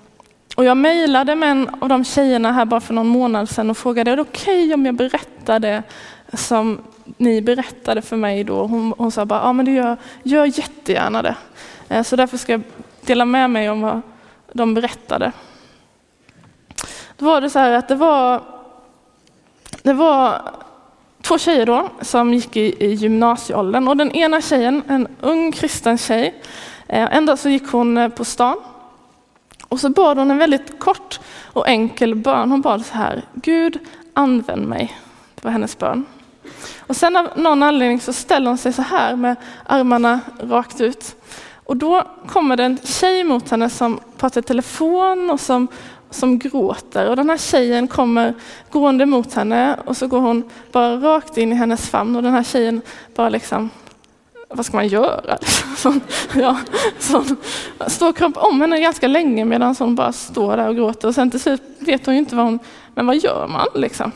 och 0.57 0.65
jag 0.65 0.77
mejlade 0.77 1.35
med 1.35 1.51
en 1.51 1.69
av 1.81 1.89
de 1.89 2.05
tjejerna 2.05 2.53
här 2.53 2.65
bara 2.65 2.81
för 2.81 2.95
någon 2.95 3.07
månad 3.07 3.49
sedan 3.49 3.71
och 3.71 3.79
frågade, 3.79 4.11
är 4.11 4.17
det 4.17 4.23
okej 4.23 4.65
okay 4.65 4.75
om 4.75 4.87
jag 4.87 4.95
berättar 4.95 5.61
det 5.61 5.83
som 6.33 6.79
ni 7.17 7.43
berättade 7.43 8.03
för 8.03 8.17
mig 8.17 8.45
då? 8.45 8.67
Hon, 8.67 8.95
hon 8.99 9.11
sa 9.11 9.25
bara, 9.25 9.41
ja 9.41 9.53
men 9.53 9.65
det 9.65 9.73
gör, 9.73 9.97
gör 10.23 10.45
jättegärna 10.45 11.23
det. 11.23 11.37
Eh, 11.89 12.03
så 12.03 12.17
därför 12.17 12.37
ska 12.37 12.53
jag 12.53 12.63
dela 13.01 13.25
med 13.25 13.51
mig 13.51 13.71
om 13.71 13.81
vad 13.81 14.03
de 14.53 14.75
berättade. 14.75 15.33
Då 17.17 17.25
var 17.25 17.41
det 17.41 17.51
så 17.51 17.59
här 17.59 17.73
att 17.73 17.89
det 17.89 17.95
var, 17.95 18.43
det 19.83 19.93
var 19.93 20.41
två 21.25 21.39
tjejer 21.39 21.67
då 21.67 21.89
som 22.01 22.35
gick 22.35 22.57
i, 22.57 22.85
i 22.85 22.95
gymnasieåldern 22.95 23.89
och 23.89 23.97
den 23.97 24.13
ena 24.13 24.41
tjejen, 24.41 24.83
en 24.89 25.09
ung 25.21 25.53
kristen 25.53 25.99
tjej, 25.99 26.43
eh, 26.89 27.17
en 27.17 27.27
dag 27.27 27.39
så 27.39 27.49
gick 27.49 27.69
hon 27.69 27.99
eh, 27.99 28.09
på 28.09 28.25
stan 28.25 28.57
och 29.69 29.81
så 29.81 29.89
bad 29.89 30.19
hon 30.19 30.31
en 30.31 30.39
väldigt 30.39 30.79
kort 30.79 31.21
och 31.45 31.69
enkel 31.69 32.15
bön. 32.15 32.51
Hon 32.51 32.61
bad 32.61 32.87
så 32.87 32.95
här, 32.95 33.23
Gud 33.35 33.79
använd 34.15 34.69
mig. 34.69 34.99
Det 35.35 35.45
var 35.45 35.51
hennes 35.51 35.79
bön. 35.79 36.07
Och 36.79 36.97
sen 36.97 37.17
av 37.17 37.29
någon 37.37 37.63
anledning 37.63 38.01
så 38.01 38.13
ställer 38.13 38.49
hon 38.49 38.59
sig 38.59 38.73
så 38.73 38.83
här 38.83 39.17
med 39.17 39.37
armarna 39.67 40.21
rakt 40.41 40.81
ut. 40.81 41.17
Och 41.65 41.77
då 41.77 42.03
kommer 42.27 42.57
det 42.57 42.65
en 42.65 42.79
tjej 42.85 43.25
mot 43.25 43.51
henne 43.51 43.71
som 43.71 44.01
pratar 44.17 44.41
i 44.41 44.45
telefon 44.45 45.31
och 45.31 45.41
som, 45.41 45.69
som 46.15 46.39
gråter. 46.39 47.11
Och 47.11 47.17
den 47.17 47.31
här 47.31 47.37
tjejen 47.37 47.89
kommer 47.89 48.35
gående 48.71 49.07
mot 49.07 49.35
henne 49.35 49.79
och 49.85 49.97
så 49.97 50.07
går 50.07 50.21
hon 50.21 50.51
bara 50.73 50.97
rakt 50.97 51.39
in 51.39 51.53
i 51.53 51.55
hennes 51.55 51.89
famn 51.91 52.17
och 52.17 52.23
den 52.23 52.33
här 52.33 52.43
tjejen 52.43 52.81
bara 53.15 53.29
liksom 53.29 53.71
vad 54.49 54.67
ska 54.67 54.77
man 54.77 54.89
göra? 54.89 55.39
Sån, 55.77 56.01
ja, 56.35 56.59
sån, 56.99 57.37
står 57.87 58.09
och 58.09 58.17
krampar 58.17 58.47
om 58.47 58.61
henne 58.61 58.81
ganska 58.81 59.09
länge 59.09 59.45
medan 59.45 59.77
hon 59.79 59.95
bara 59.95 60.13
står 60.13 60.57
där 60.57 60.69
och 60.69 60.77
gråter 60.77 61.09
och 61.09 61.15
sen 61.15 61.31
till 61.31 61.41
slut 61.41 61.63
vet 61.79 62.07
hon 62.07 62.15
ju 62.15 62.19
inte 62.19 62.37
vad 62.37 62.45
hon, 62.45 62.59
men 62.95 63.07
vad 63.07 63.17
gör 63.17 63.47
man 63.49 63.67
liksom? 63.75 64.13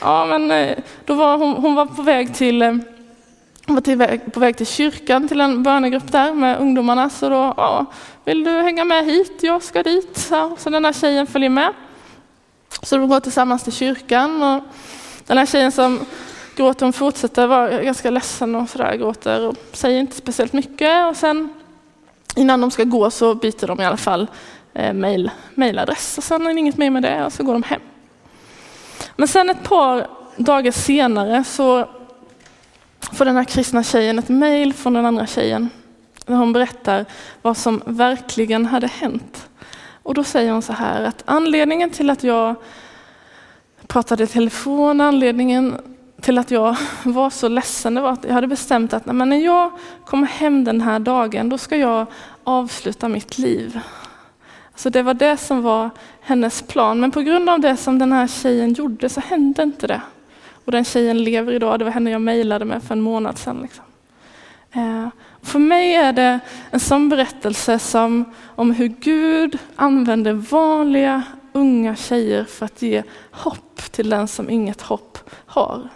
Ja, 0.00 0.26
men 0.26 0.50
eh, 0.50 0.76
då 1.04 1.14
var 1.14 1.38
hon, 1.38 1.52
hon 1.54 1.74
var 1.74 1.86
på 1.86 2.02
väg 2.02 2.34
till 2.34 2.62
eh, 2.62 2.74
var 3.66 4.30
på 4.30 4.40
väg 4.40 4.56
till 4.56 4.66
kyrkan, 4.66 5.28
till 5.28 5.40
en 5.40 5.62
bönegrupp 5.62 6.12
där 6.12 6.32
med 6.32 6.60
ungdomarna. 6.60 7.10
Så 7.10 7.28
då, 7.28 7.54
ja, 7.56 7.86
vill 8.24 8.44
du 8.44 8.50
hänga 8.50 8.84
med 8.84 9.04
hit? 9.04 9.38
Jag 9.40 9.62
ska 9.62 9.82
dit. 9.82 10.18
Så, 10.18 10.56
så 10.58 10.70
den 10.70 10.84
här 10.84 10.92
tjejen 10.92 11.26
följer 11.26 11.50
med. 11.50 11.72
Så 12.82 12.96
de 12.96 13.08
går 13.08 13.20
tillsammans 13.20 13.64
till 13.64 13.72
kyrkan. 13.72 14.42
Och 14.42 14.62
den 15.26 15.38
här 15.38 15.46
tjejen 15.46 15.72
som 15.72 16.00
gråter, 16.56 16.86
hon 16.86 16.92
fortsätter 16.92 17.46
vara 17.46 17.82
ganska 17.82 18.10
ledsen 18.10 18.54
och 18.54 18.68
sådär, 18.68 18.96
gråter 18.96 19.48
och 19.48 19.56
säger 19.72 20.00
inte 20.00 20.16
speciellt 20.16 20.52
mycket. 20.52 21.10
Och 21.10 21.16
sen 21.16 21.52
innan 22.36 22.60
de 22.60 22.70
ska 22.70 22.84
gå 22.84 23.10
så 23.10 23.34
byter 23.34 23.66
de 23.66 23.80
i 23.80 23.84
alla 23.84 23.96
fall 23.96 24.26
eh, 24.74 24.92
mail, 24.92 25.30
mailadress 25.54 26.18
och 26.18 26.24
sen 26.24 26.46
är 26.46 26.54
det 26.54 26.60
inget 26.60 26.76
mer 26.76 26.90
med 26.90 27.02
det 27.02 27.24
och 27.24 27.32
så 27.32 27.42
går 27.42 27.52
de 27.52 27.62
hem. 27.62 27.80
Men 29.16 29.28
sen 29.28 29.50
ett 29.50 29.62
par 29.62 30.06
dagar 30.36 30.72
senare 30.72 31.44
så 31.44 31.88
får 33.12 33.24
den 33.24 33.36
här 33.36 33.44
kristna 33.44 33.82
tjejen 33.82 34.18
ett 34.18 34.28
mejl 34.28 34.72
från 34.72 34.92
den 34.92 35.06
andra 35.06 35.26
tjejen 35.26 35.70
där 36.26 36.34
hon 36.34 36.52
berättar 36.52 37.04
vad 37.42 37.56
som 37.56 37.82
verkligen 37.86 38.66
hade 38.66 38.86
hänt. 38.86 39.48
Och 40.02 40.14
då 40.14 40.24
säger 40.24 40.52
hon 40.52 40.62
så 40.62 40.72
här 40.72 41.02
att 41.04 41.22
anledningen 41.24 41.90
till 41.90 42.10
att 42.10 42.24
jag 42.24 42.54
pratade 43.86 44.24
i 44.24 44.26
telefon, 44.26 45.00
anledningen 45.00 45.74
till 46.20 46.38
att 46.38 46.50
jag 46.50 46.76
var 47.02 47.30
så 47.30 47.48
ledsen, 47.48 47.94
det 47.94 48.00
var 48.00 48.12
att 48.12 48.24
jag 48.24 48.34
hade 48.34 48.46
bestämt 48.46 48.92
att 48.92 49.06
när 49.06 49.36
jag 49.36 49.70
kommer 50.04 50.26
hem 50.26 50.64
den 50.64 50.80
här 50.80 50.98
dagen, 50.98 51.48
då 51.48 51.58
ska 51.58 51.76
jag 51.76 52.06
avsluta 52.44 53.08
mitt 53.08 53.38
liv. 53.38 53.80
Så 54.74 54.88
det 54.88 55.02
var 55.02 55.14
det 55.14 55.36
som 55.36 55.62
var 55.62 55.90
hennes 56.20 56.62
plan. 56.62 57.00
Men 57.00 57.10
på 57.10 57.20
grund 57.20 57.50
av 57.50 57.60
det 57.60 57.76
som 57.76 57.98
den 57.98 58.12
här 58.12 58.26
tjejen 58.26 58.72
gjorde 58.72 59.08
så 59.08 59.20
hände 59.20 59.62
inte 59.62 59.86
det. 59.86 60.00
Och 60.66 60.72
den 60.72 60.84
tjejen 60.84 61.24
lever 61.24 61.52
idag, 61.52 61.78
det 61.78 61.84
var 61.84 61.92
henne 61.92 62.10
jag 62.10 62.20
mejlade 62.20 62.64
med 62.64 62.82
för 62.82 62.94
en 62.94 63.00
månad 63.00 63.38
sedan. 63.38 63.62
Liksom. 63.62 63.84
Eh, 64.72 65.08
för 65.42 65.58
mig 65.58 65.94
är 65.94 66.12
det 66.12 66.40
en 66.70 66.80
sån 66.80 67.08
berättelse 67.08 67.78
som, 67.78 68.24
om 68.46 68.70
hur 68.70 68.88
Gud 68.88 69.58
använder 69.76 70.32
vanliga 70.32 71.22
unga 71.52 71.96
tjejer 71.96 72.44
för 72.44 72.64
att 72.64 72.82
ge 72.82 73.02
hopp 73.30 73.92
till 73.92 74.10
den 74.10 74.28
som 74.28 74.50
inget 74.50 74.82
hopp 74.82 75.18
har. 75.46 75.88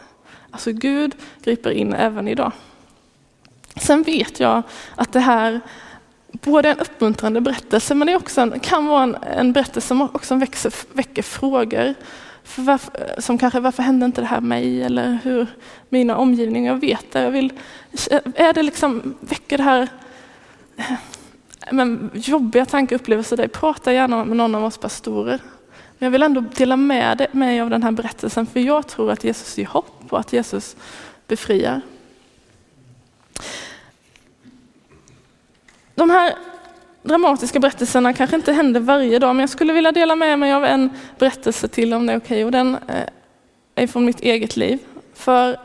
Alltså 0.51 0.73
Gud 0.73 1.15
griper 1.43 1.71
in 1.71 1.95
även 1.95 2.29
idag. 2.29 2.53
Sen 3.77 4.03
vet 4.03 4.41
jag 4.41 4.63
att 4.95 5.13
det 5.13 5.21
här 5.21 5.61
både 6.33 6.69
en 6.69 6.79
uppmuntrande 6.79 7.41
berättelse 7.41 7.95
men 7.95 8.07
det 8.07 8.17
också 8.17 8.41
en, 8.41 8.61
kan 8.61 8.87
vara 8.87 9.03
en, 9.03 9.17
en 9.37 9.53
berättelse 9.53 9.89
som 9.89 10.03
också 10.03 10.35
växer, 10.35 10.73
väcker 10.93 11.23
frågor. 11.23 11.95
Varför, 12.57 13.21
som 13.21 13.39
kanske 13.39 13.61
varför 13.61 13.83
hände 13.83 14.07
inte 14.07 14.21
det 14.21 14.27
här 14.27 14.41
mig 14.41 14.83
eller 14.83 15.19
hur 15.23 15.47
mina 15.89 16.17
omgivningar 16.17 16.75
vet 16.75 17.13
det. 17.13 17.23
Jag 17.23 17.31
vill, 17.31 17.53
är 18.35 18.53
det 18.53 18.63
liksom, 18.63 19.15
väcker 19.21 19.59
det 19.59 19.65
här 19.65 19.89
eh, 20.77 20.93
men, 21.73 22.11
jobbiga 22.15 22.67
tankeupplevelser, 22.67 23.37
dig, 23.37 23.49
prata 23.49 23.93
gärna 23.93 24.25
med 24.25 24.37
någon 24.37 24.55
av 24.55 24.65
oss 24.65 24.79
pastorer. 24.79 25.41
Men 25.99 26.07
jag 26.07 26.11
vill 26.11 26.23
ändå 26.23 26.41
dela 26.41 26.77
med 26.77 27.27
mig 27.33 27.61
av 27.61 27.71
den 27.71 27.83
här 27.83 27.91
berättelsen 27.91 28.47
för 28.47 28.61
jag 28.61 28.87
tror 28.87 29.11
att 29.11 29.25
Jesus 29.25 29.59
ger 29.59 29.67
hopp 29.67 30.07
och 30.09 30.21
att 30.21 30.33
Jesus 30.33 30.77
befriar. 31.27 31.81
De 35.95 36.11
här 36.11 36.35
dramatiska 37.03 37.61
berättelserna 37.61 38.13
kanske 38.13 38.37
inte 38.37 38.53
händer 38.53 38.81
varje 38.81 39.19
dag, 39.19 39.37
men 39.37 39.41
jag 39.41 39.51
skulle 39.51 39.73
vilja 39.73 39.93
dela 39.93 40.17
med 40.17 40.39
mig 40.39 40.53
av 40.53 40.65
en 40.65 40.91
berättelse 41.19 41.69
till 41.69 41.95
om 41.95 42.07
det 42.07 42.13
är 42.13 42.19
okej. 42.19 42.27
Okay. 42.27 42.45
Och 42.45 42.51
den 42.51 42.75
eh, 42.89 43.05
är 43.75 43.87
från 43.87 44.05
mitt 44.05 44.21
eget 44.21 44.57
liv. 44.57 44.79
För 45.15 45.57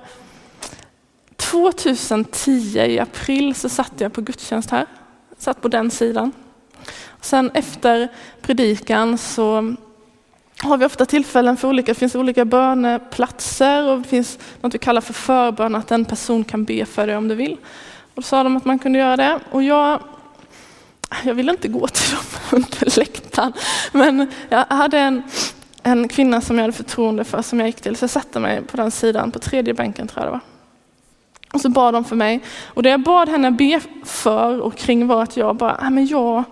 2010 1.36 2.80
i 2.80 3.00
april 3.00 3.56
så 3.56 3.70
satt 3.70 3.94
jag 3.98 4.14
på 4.14 4.22
gudstjänst 4.22 4.72
här. 4.72 4.86
Satt 5.38 5.62
på 5.62 5.68
den 5.68 5.92
sidan. 5.92 6.32
Sen 7.22 7.52
efter 7.54 8.08
predikan 8.42 9.18
så 9.18 9.76
har 10.62 10.78
vi 10.78 10.86
ofta 10.86 11.06
tillfällen 11.06 11.58
för 11.58 11.68
olika, 11.68 11.92
det 11.92 12.00
finns 12.00 12.16
olika 12.16 12.46
böneplatser 12.46 13.90
och 13.90 13.98
det 13.98 14.08
finns 14.08 14.40
något 14.62 14.74
vi 14.74 14.78
kallar 14.78 15.02
för 15.02 15.14
förbön, 15.14 15.76
att 15.76 15.92
en 15.92 16.06
person 16.06 16.44
kan 16.44 16.64
be 16.64 16.86
för 16.86 17.08
dig 17.08 17.18
om 17.18 17.28
du 17.28 17.36
vill. 17.36 17.58
Och 18.16 18.16
då 18.16 18.22
sa 18.22 18.44
de 18.44 18.58
att 18.58 18.66
man 18.66 18.80
kunde 18.80 19.00
göra 19.00 19.18
det. 19.18 19.40
Och 19.52 19.64
jag 19.64 20.00
jag 21.24 21.34
ville 21.34 21.52
inte 21.52 21.68
gå 21.68 21.88
till 21.88 22.16
dem 22.16 22.24
under 22.52 23.00
läktaren. 23.00 23.54
Men 23.92 24.32
jag 24.50 24.66
hade 24.66 25.00
en, 25.00 25.24
en 25.84 26.08
kvinna 26.08 26.42
som 26.42 26.58
jag 26.58 26.64
hade 26.64 26.74
förtroende 26.74 27.24
för 27.24 27.42
som 27.42 27.60
jag 27.60 27.68
gick 27.68 27.82
till. 27.82 27.96
Så 27.96 28.04
jag 28.04 28.10
satte 28.10 28.40
mig 28.40 28.62
på 28.62 28.78
den 28.78 28.92
sidan, 28.92 29.32
på 29.32 29.40
tredje 29.40 29.74
bänken 29.74 30.08
tror 30.08 30.24
jag 30.24 30.28
det 30.28 30.32
var. 30.32 30.42
Och 31.54 31.62
så 31.62 31.70
bad 31.70 31.94
de 31.94 32.06
för 32.06 32.16
mig. 32.16 32.44
Och 32.66 32.84
det 32.84 32.90
jag 32.90 33.04
bad 33.04 33.30
henne 33.30 33.52
be 33.52 33.82
för 34.04 34.62
och 34.62 34.76
kring 34.76 35.08
var 35.08 35.24
att 35.24 35.38
jag 35.38 35.56
bara, 35.56 35.78
äh, 35.82 35.90
men 35.90 36.06
jag 36.06 36.44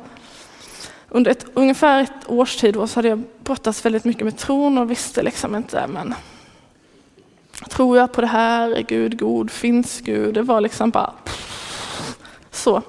under 1.10 1.32
ett, 1.32 1.46
ungefär 1.54 2.04
ett 2.04 2.12
års 2.28 2.56
tid 2.56 2.76
så 2.76 2.96
hade 2.96 3.08
jag 3.08 3.24
brottats 3.44 3.86
väldigt 3.86 4.06
mycket 4.06 4.24
med 4.24 4.38
tron 4.38 4.78
och 4.78 4.92
visste 4.92 5.24
liksom 5.24 5.56
inte, 5.56 5.88
men 5.88 6.16
tror 7.70 7.98
jag 7.98 8.14
på 8.14 8.22
det 8.22 8.28
här? 8.28 8.72
Är 8.72 8.82
Gud 8.82 9.20
god? 9.20 9.52
Finns 9.52 10.00
Gud? 10.00 10.34
Det 10.34 10.42
var 10.42 10.62
liksom 10.62 10.90
bara 10.90 11.14
så. 12.52 12.82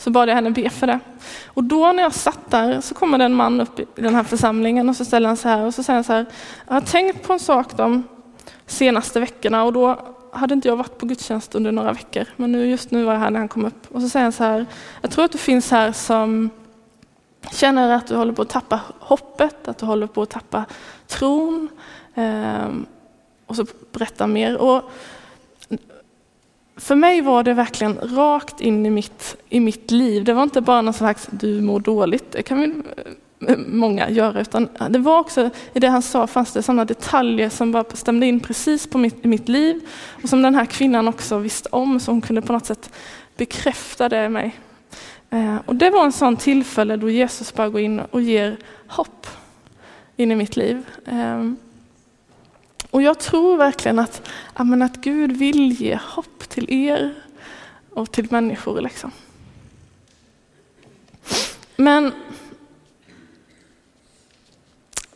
Så 0.00 0.10
bad 0.10 0.28
jag 0.28 0.34
henne 0.34 0.50
be 0.50 0.70
för 0.70 0.86
det. 0.86 1.00
Och 1.46 1.64
då 1.64 1.92
när 1.92 2.02
jag 2.02 2.14
satt 2.14 2.50
där 2.50 2.80
så 2.80 2.94
kommer 2.94 3.18
det 3.18 3.24
en 3.24 3.34
man 3.34 3.60
upp 3.60 3.80
i 3.80 3.86
den 3.94 4.14
här 4.14 4.22
församlingen 4.22 4.88
och 4.88 4.96
så 4.96 5.04
ställer 5.04 5.28
han 5.28 5.36
sig 5.36 5.50
här 5.50 5.66
och 5.66 5.74
så 5.74 5.82
säger 5.82 5.94
han 5.94 6.04
så 6.04 6.12
här. 6.12 6.26
Jag 6.66 6.74
har 6.74 6.80
tänkt 6.80 7.26
på 7.26 7.32
en 7.32 7.40
sak 7.40 7.76
de 7.76 8.02
senaste 8.66 9.20
veckorna 9.20 9.64
och 9.64 9.72
då 9.72 9.98
hade 10.32 10.54
inte 10.54 10.68
jag 10.68 10.76
varit 10.76 10.98
på 10.98 11.06
gudstjänst 11.06 11.54
under 11.54 11.72
några 11.72 11.92
veckor. 11.92 12.24
Men 12.36 12.52
nu, 12.52 12.66
just 12.66 12.90
nu 12.90 13.04
var 13.04 13.12
jag 13.12 13.20
här 13.20 13.30
när 13.30 13.38
han 13.38 13.48
kom 13.48 13.64
upp. 13.64 13.86
Och 13.94 14.02
så 14.02 14.08
säger 14.08 14.24
han 14.24 14.32
så 14.32 14.44
här. 14.44 14.66
Jag 15.00 15.10
tror 15.10 15.24
att 15.24 15.32
du 15.32 15.38
finns 15.38 15.70
här 15.70 15.92
som 15.92 16.50
känner 17.52 17.92
att 17.92 18.06
du 18.06 18.16
håller 18.16 18.32
på 18.32 18.42
att 18.42 18.48
tappa 18.48 18.80
hoppet, 18.98 19.68
att 19.68 19.78
du 19.78 19.86
håller 19.86 20.06
på 20.06 20.22
att 20.22 20.30
tappa 20.30 20.64
tron. 21.06 21.68
Ehm, 22.14 22.86
och 23.46 23.56
så 23.56 23.66
berättar 23.92 24.26
mer. 24.26 24.56
Och 24.56 24.90
för 26.80 26.94
mig 26.94 27.20
var 27.20 27.42
det 27.42 27.54
verkligen 27.54 27.98
rakt 28.02 28.60
in 28.60 28.86
i 28.86 28.90
mitt, 28.90 29.36
i 29.48 29.60
mitt 29.60 29.90
liv. 29.90 30.24
Det 30.24 30.32
var 30.32 30.42
inte 30.42 30.60
bara 30.60 30.82
någon 30.82 30.94
slags 30.94 31.28
du 31.30 31.60
mår 31.60 31.80
dåligt. 31.80 32.32
Det 32.32 32.42
kan 32.42 32.60
väl 32.60 32.72
eh, 33.48 33.56
många 33.66 34.10
göra, 34.10 34.40
utan 34.40 34.68
det 34.88 34.98
var 34.98 35.18
också 35.18 35.50
i 35.72 35.80
det 35.80 35.88
han 35.88 36.02
sa 36.02 36.26
fanns 36.26 36.52
det 36.52 36.62
sådana 36.62 36.84
detaljer 36.84 37.48
som 37.48 37.72
bara 37.72 37.84
stämde 37.84 38.26
in 38.26 38.40
precis 38.40 38.86
på 38.86 38.98
mitt, 38.98 39.24
mitt 39.24 39.48
liv 39.48 39.80
och 40.22 40.28
som 40.28 40.42
den 40.42 40.54
här 40.54 40.64
kvinnan 40.64 41.08
också 41.08 41.38
visste 41.38 41.68
om, 41.72 42.00
så 42.00 42.10
hon 42.10 42.20
kunde 42.20 42.42
på 42.42 42.52
något 42.52 42.66
sätt 42.66 42.92
bekräfta 43.36 44.08
det 44.08 44.24
i 44.24 44.28
mig. 44.28 44.56
Eh, 45.30 45.56
och 45.66 45.76
det 45.76 45.90
var 45.90 46.04
en 46.04 46.12
sån 46.12 46.36
tillfälle 46.36 46.96
då 46.96 47.10
Jesus 47.10 47.54
bara 47.54 47.68
går 47.68 47.80
in 47.80 48.00
och 48.00 48.22
ger 48.22 48.56
hopp 48.86 49.26
in 50.16 50.32
i 50.32 50.36
mitt 50.36 50.56
liv. 50.56 50.86
Ehm, 51.06 51.56
och 52.90 53.02
jag 53.02 53.18
tror 53.18 53.56
verkligen 53.56 53.98
att, 53.98 54.28
att 54.54 54.96
Gud 54.96 55.32
vill 55.32 55.72
ge 55.72 55.98
hopp 56.02 56.48
till 56.48 56.72
er 56.72 57.14
och 57.90 58.12
till 58.12 58.26
människor. 58.30 58.80
Liksom. 58.80 59.10
Men 61.76 62.12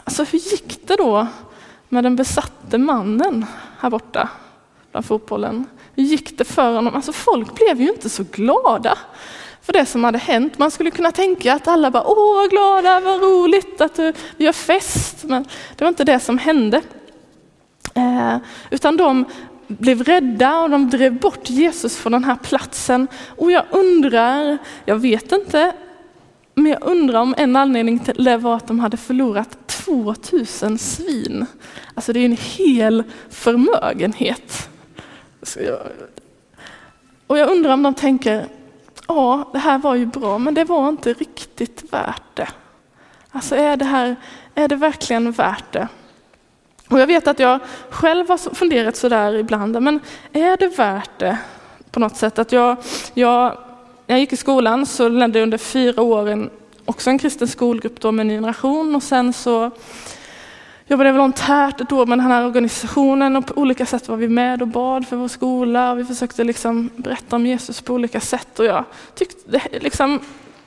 alltså 0.04 0.24
hur 0.24 0.38
gick 0.38 0.86
det 0.86 0.96
då 0.96 1.26
med 1.88 2.04
den 2.04 2.16
besatte 2.16 2.78
mannen 2.78 3.46
här 3.78 3.90
borta 3.90 4.28
bland 4.90 5.06
fotbollen? 5.06 5.66
Hur 5.94 6.02
gick 6.04 6.38
det 6.38 6.44
för 6.44 6.74
honom? 6.74 6.94
Alltså 6.94 7.12
folk 7.12 7.54
blev 7.54 7.80
ju 7.80 7.88
inte 7.88 8.10
så 8.10 8.24
glada 8.32 8.98
för 9.62 9.72
det 9.72 9.86
som 9.86 10.04
hade 10.04 10.18
hänt. 10.18 10.58
Man 10.58 10.70
skulle 10.70 10.90
kunna 10.90 11.12
tänka 11.12 11.54
att 11.54 11.68
alla 11.68 11.90
bara, 11.90 12.04
åh 12.06 12.48
glada, 12.48 13.00
vad 13.00 13.20
roligt 13.20 13.80
att 13.80 13.98
vi 14.36 14.44
gör 14.44 14.52
fest. 14.52 15.24
Men 15.24 15.42
det 15.76 15.84
var 15.84 15.88
inte 15.88 16.04
det 16.04 16.20
som 16.20 16.38
hände. 16.38 16.82
Eh, 17.94 18.36
utan 18.70 18.96
de 18.96 19.24
blev 19.66 20.02
rädda 20.02 20.60
och 20.60 20.70
de 20.70 20.90
drev 20.90 21.20
bort 21.20 21.50
Jesus 21.50 21.96
från 21.96 22.12
den 22.12 22.24
här 22.24 22.36
platsen. 22.36 23.08
Och 23.28 23.50
jag 23.50 23.64
undrar, 23.70 24.58
jag 24.84 24.96
vet 24.96 25.32
inte, 25.32 25.72
men 26.54 26.66
jag 26.66 26.84
undrar 26.84 27.20
om 27.20 27.34
en 27.38 27.56
anledning 27.56 27.98
till 27.98 28.24
det 28.24 28.36
var 28.36 28.56
att 28.56 28.66
de 28.66 28.80
hade 28.80 28.96
förlorat 28.96 29.66
2000 29.66 30.78
svin. 30.78 31.46
Alltså 31.94 32.12
det 32.12 32.20
är 32.20 32.24
en 32.24 32.36
hel 32.40 33.02
förmögenhet. 33.30 34.68
Och 37.26 37.38
jag 37.38 37.50
undrar 37.50 37.72
om 37.72 37.82
de 37.82 37.94
tänker, 37.94 38.46
ja 39.08 39.50
det 39.52 39.58
här 39.58 39.78
var 39.78 39.94
ju 39.94 40.06
bra 40.06 40.38
men 40.38 40.54
det 40.54 40.64
var 40.64 40.88
inte 40.88 41.12
riktigt 41.12 41.92
värt 41.92 42.36
det. 42.36 42.48
Alltså 43.30 43.54
är 43.54 43.76
det 43.76 43.84
här, 43.84 44.16
är 44.54 44.68
det 44.68 44.76
verkligen 44.76 45.32
värt 45.32 45.72
det? 45.72 45.88
Och 46.88 47.00
jag 47.00 47.06
vet 47.06 47.28
att 47.28 47.38
jag 47.38 47.60
själv 47.90 48.28
har 48.28 48.54
funderat 48.54 48.96
sådär 48.96 49.34
ibland, 49.34 49.82
men 49.82 50.00
är 50.32 50.56
det 50.56 50.68
värt 50.68 51.18
det 51.18 51.38
på 51.90 52.00
något 52.00 52.16
sätt? 52.16 52.38
Att 52.38 52.52
jag, 52.52 52.76
jag, 53.14 53.58
jag 54.06 54.18
gick 54.18 54.32
i 54.32 54.36
skolan 54.36 54.86
så 54.86 55.08
ledde 55.08 55.38
jag 55.38 55.42
under 55.42 55.58
fyra 55.58 56.02
år 56.02 56.50
också 56.84 57.10
en 57.10 57.18
kristen 57.18 57.48
skolgrupp 57.48 58.00
då 58.00 58.12
med 58.12 58.26
en 58.26 58.30
Generation 58.30 58.94
och 58.94 59.02
sen 59.02 59.32
så 59.32 59.70
jobbade 60.86 61.08
jag 61.08 61.14
volontärt 61.14 61.88
då 61.88 62.06
med 62.06 62.18
den 62.18 62.26
här 62.26 62.46
organisationen 62.46 63.36
och 63.36 63.46
på 63.46 63.60
olika 63.60 63.86
sätt 63.86 64.08
var 64.08 64.16
vi 64.16 64.28
med 64.28 64.62
och 64.62 64.68
bad 64.68 65.08
för 65.08 65.16
vår 65.16 65.28
skola 65.28 65.92
och 65.92 65.98
vi 65.98 66.04
försökte 66.04 66.44
liksom 66.44 66.90
berätta 66.96 67.36
om 67.36 67.46
Jesus 67.46 67.80
på 67.80 67.94
olika 67.94 68.20
sätt 68.20 68.58
och 68.58 68.64
jag 68.64 68.84
tyckte, 69.14 69.60
liksom, 69.72 70.20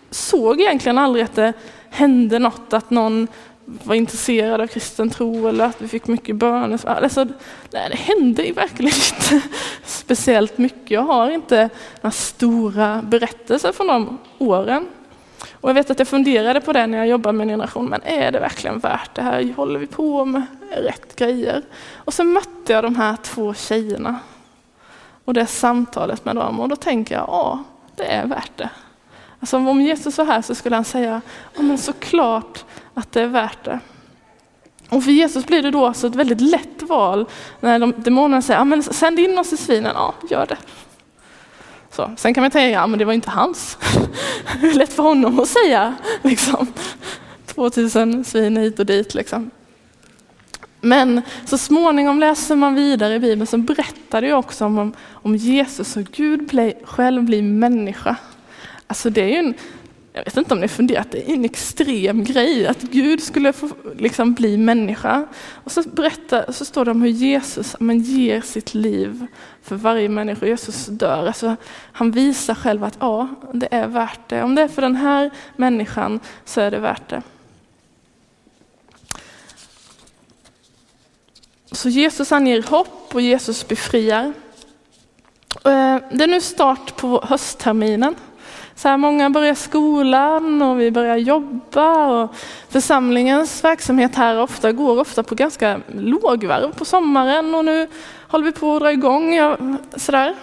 såg 0.09 0.61
egentligen 0.61 0.97
aldrig 0.97 1.25
att 1.25 1.35
det 1.35 1.53
hände 1.89 2.39
något, 2.39 2.73
att 2.73 2.89
någon 2.89 3.27
var 3.67 3.95
intresserad 3.95 4.61
av 4.61 4.67
kristen 4.67 5.09
tro 5.09 5.47
eller 5.47 5.65
att 5.65 5.81
vi 5.81 5.87
fick 5.87 6.07
mycket 6.07 6.35
böner. 6.35 6.87
Alltså, 6.87 7.27
nej, 7.71 7.89
det 7.89 7.97
hände 7.97 8.51
verkligen 8.51 8.93
inte 8.93 9.47
speciellt 9.85 10.57
mycket. 10.57 10.91
Jag 10.91 11.01
har 11.01 11.29
inte 11.29 11.69
några 12.01 12.11
stora 12.11 13.01
berättelser 13.01 13.71
från 13.71 13.87
de 13.87 14.17
åren. 14.37 14.87
Och 15.53 15.69
jag 15.69 15.73
vet 15.73 15.91
att 15.91 15.99
jag 15.99 16.07
funderade 16.07 16.61
på 16.61 16.73
det 16.73 16.87
när 16.87 16.97
jag 16.97 17.07
jobbade 17.07 17.37
med 17.37 17.45
en 17.45 17.49
generation, 17.49 17.85
men 17.85 18.01
är 18.03 18.31
det 18.31 18.39
verkligen 18.39 18.79
värt 18.79 19.15
det 19.15 19.21
här? 19.21 19.53
Håller 19.53 19.79
vi 19.79 19.87
på 19.87 20.25
med 20.25 20.45
rätt 20.71 21.15
grejer? 21.15 21.63
Och 21.95 22.13
så 22.13 22.23
mötte 22.23 22.73
jag 22.73 22.83
de 22.83 22.95
här 22.95 23.15
två 23.15 23.53
tjejerna 23.53 24.19
och 25.25 25.33
det 25.33 25.45
samtalet 25.45 26.25
med 26.25 26.35
dem 26.35 26.59
och 26.59 26.69
då 26.69 26.75
tänker 26.75 27.15
jag, 27.15 27.23
ja, 27.27 27.63
det 27.95 28.05
är 28.05 28.25
värt 28.25 28.57
det. 28.57 28.69
Alltså 29.39 29.57
om 29.57 29.81
Jesus 29.81 30.17
var 30.17 30.25
här 30.25 30.41
så 30.41 30.55
skulle 30.55 30.75
han 30.75 30.85
säga, 30.85 31.21
ja 31.55 31.61
men 31.61 31.77
såklart 31.77 32.65
att 32.97 33.11
det 33.11 33.21
är 33.21 33.27
värt 33.27 33.63
det. 33.63 33.79
Och 34.89 35.03
för 35.03 35.11
Jesus 35.11 35.45
blir 35.45 35.61
det 35.61 35.71
då 35.71 35.85
alltså 35.85 36.07
ett 36.07 36.15
väldigt 36.15 36.41
lätt 36.41 36.81
val 36.81 37.25
när 37.59 37.79
de, 37.79 37.93
demonerna 37.97 38.41
säger, 38.41 38.59
ja 38.59 38.63
men 38.63 38.83
sänd 38.83 39.19
in 39.19 39.37
oss 39.37 39.53
i 39.53 39.57
svinen, 39.57 39.91
ja 39.95 40.13
gör 40.29 40.45
det. 40.45 40.57
Så. 41.91 42.11
Sen 42.17 42.33
kan 42.33 42.41
man 42.41 42.51
tänka, 42.51 42.69
ja 42.69 42.87
men 42.87 42.99
det 42.99 43.05
var 43.05 43.13
inte 43.13 43.29
hans. 43.29 43.77
Hur 44.59 44.73
lätt 44.73 44.93
för 44.93 45.03
honom 45.03 45.39
att 45.39 45.49
säga 45.49 45.95
liksom. 46.21 46.67
2000 47.45 48.25
svin 48.25 48.57
hit 48.57 48.79
och 48.79 48.85
dit 48.85 49.13
liksom. 49.13 49.51
Men 50.81 51.21
så 51.45 51.57
småningom 51.57 52.19
läser 52.19 52.55
man 52.55 52.75
vidare 52.75 53.15
i 53.15 53.19
Bibeln 53.19 53.47
så 53.47 53.57
berättar 53.57 54.21
det 54.21 54.33
också 54.33 54.65
om, 54.65 54.93
om 55.09 55.35
Jesus 55.35 55.97
och 55.97 56.03
Gud 56.03 56.51
själv 56.83 57.23
blir 57.23 57.41
människa. 57.41 58.15
Alltså 58.87 59.09
det 59.09 59.21
är 59.21 59.27
ju 59.27 59.35
en, 59.35 59.53
jag 60.17 60.25
vet 60.25 60.37
inte 60.37 60.53
om 60.53 60.59
ni 60.59 60.67
funderat, 60.67 61.11
det 61.11 61.29
är 61.29 61.33
en 61.33 61.45
extrem 61.45 62.23
grej 62.23 62.67
att 62.67 62.81
Gud 62.81 63.23
skulle 63.23 63.53
få 63.53 63.69
liksom 63.95 64.33
bli 64.33 64.57
människa. 64.57 65.27
Och 65.51 65.71
så, 65.71 65.83
berättar, 65.83 66.51
så 66.51 66.65
står 66.65 66.85
det 66.85 66.91
om 66.91 67.01
hur 67.01 67.09
Jesus 67.09 67.75
men, 67.79 67.99
ger 67.99 68.41
sitt 68.41 68.73
liv 68.73 69.27
för 69.63 69.75
varje 69.75 70.09
människa. 70.09 70.45
Jesus 70.45 70.85
dör. 70.85 71.27
Alltså, 71.27 71.55
han 71.91 72.11
visar 72.11 72.55
själv 72.55 72.83
att 72.83 72.97
ja, 72.99 73.27
det 73.53 73.67
är 73.71 73.87
värt 73.87 74.29
det. 74.29 74.43
Om 74.43 74.55
det 74.55 74.61
är 74.61 74.67
för 74.67 74.81
den 74.81 74.95
här 74.95 75.31
människan 75.55 76.19
så 76.45 76.61
är 76.61 76.71
det 76.71 76.79
värt 76.79 77.09
det. 77.09 77.21
Så 81.71 81.89
Jesus 81.89 82.29
han 82.29 82.47
ger 82.47 82.63
hopp 82.63 83.15
och 83.15 83.21
Jesus 83.21 83.67
befriar. 83.67 84.33
Eh, 85.65 85.97
det 86.11 86.23
är 86.23 86.27
nu 86.27 86.41
start 86.41 86.95
på 86.95 87.21
höstterminen. 87.23 88.15
Så 88.77 88.87
här, 88.87 88.97
många 88.97 89.29
börjar 89.29 89.53
skolan 89.53 90.61
och 90.61 90.79
vi 90.79 90.91
börjar 90.91 91.17
jobba 91.17 92.07
och 92.07 92.35
församlingens 92.69 93.63
verksamhet 93.63 94.15
här 94.15 94.39
ofta 94.39 94.71
går 94.71 94.99
ofta 94.99 95.23
på 95.23 95.35
ganska 95.35 95.79
lågvarv 95.87 96.71
på 96.77 96.85
sommaren 96.85 97.55
och 97.55 97.65
nu 97.65 97.87
håller 98.27 98.45
vi 98.45 98.51
på 98.51 98.75
att 98.75 98.81
dra 98.81 98.91
igång. 98.91 99.33
Ja, 99.33 99.57
sådär. 99.95 100.35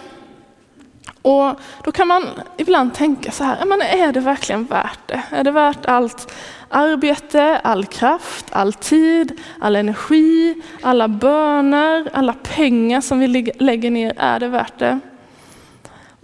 Och 1.21 1.59
då 1.83 1.91
kan 1.91 2.07
man 2.07 2.23
ibland 2.57 2.93
tänka 2.93 3.31
så 3.31 3.43
här, 3.43 3.65
men 3.65 3.81
är 3.81 4.11
det 4.11 4.19
verkligen 4.19 4.65
värt 4.65 4.99
det? 5.05 5.21
Är 5.31 5.43
det 5.43 5.51
värt 5.51 5.85
allt 5.85 6.33
arbete, 6.69 7.59
all 7.63 7.85
kraft, 7.85 8.45
all 8.51 8.73
tid, 8.73 9.41
all 9.59 9.75
energi, 9.75 10.61
alla 10.81 11.07
böner, 11.07 12.09
alla 12.13 12.33
pengar 12.33 13.01
som 13.01 13.19
vi 13.19 13.27
lägger 13.59 13.91
ner? 13.91 14.13
Är 14.17 14.39
det 14.39 14.47
värt 14.47 14.79
det? 14.79 14.99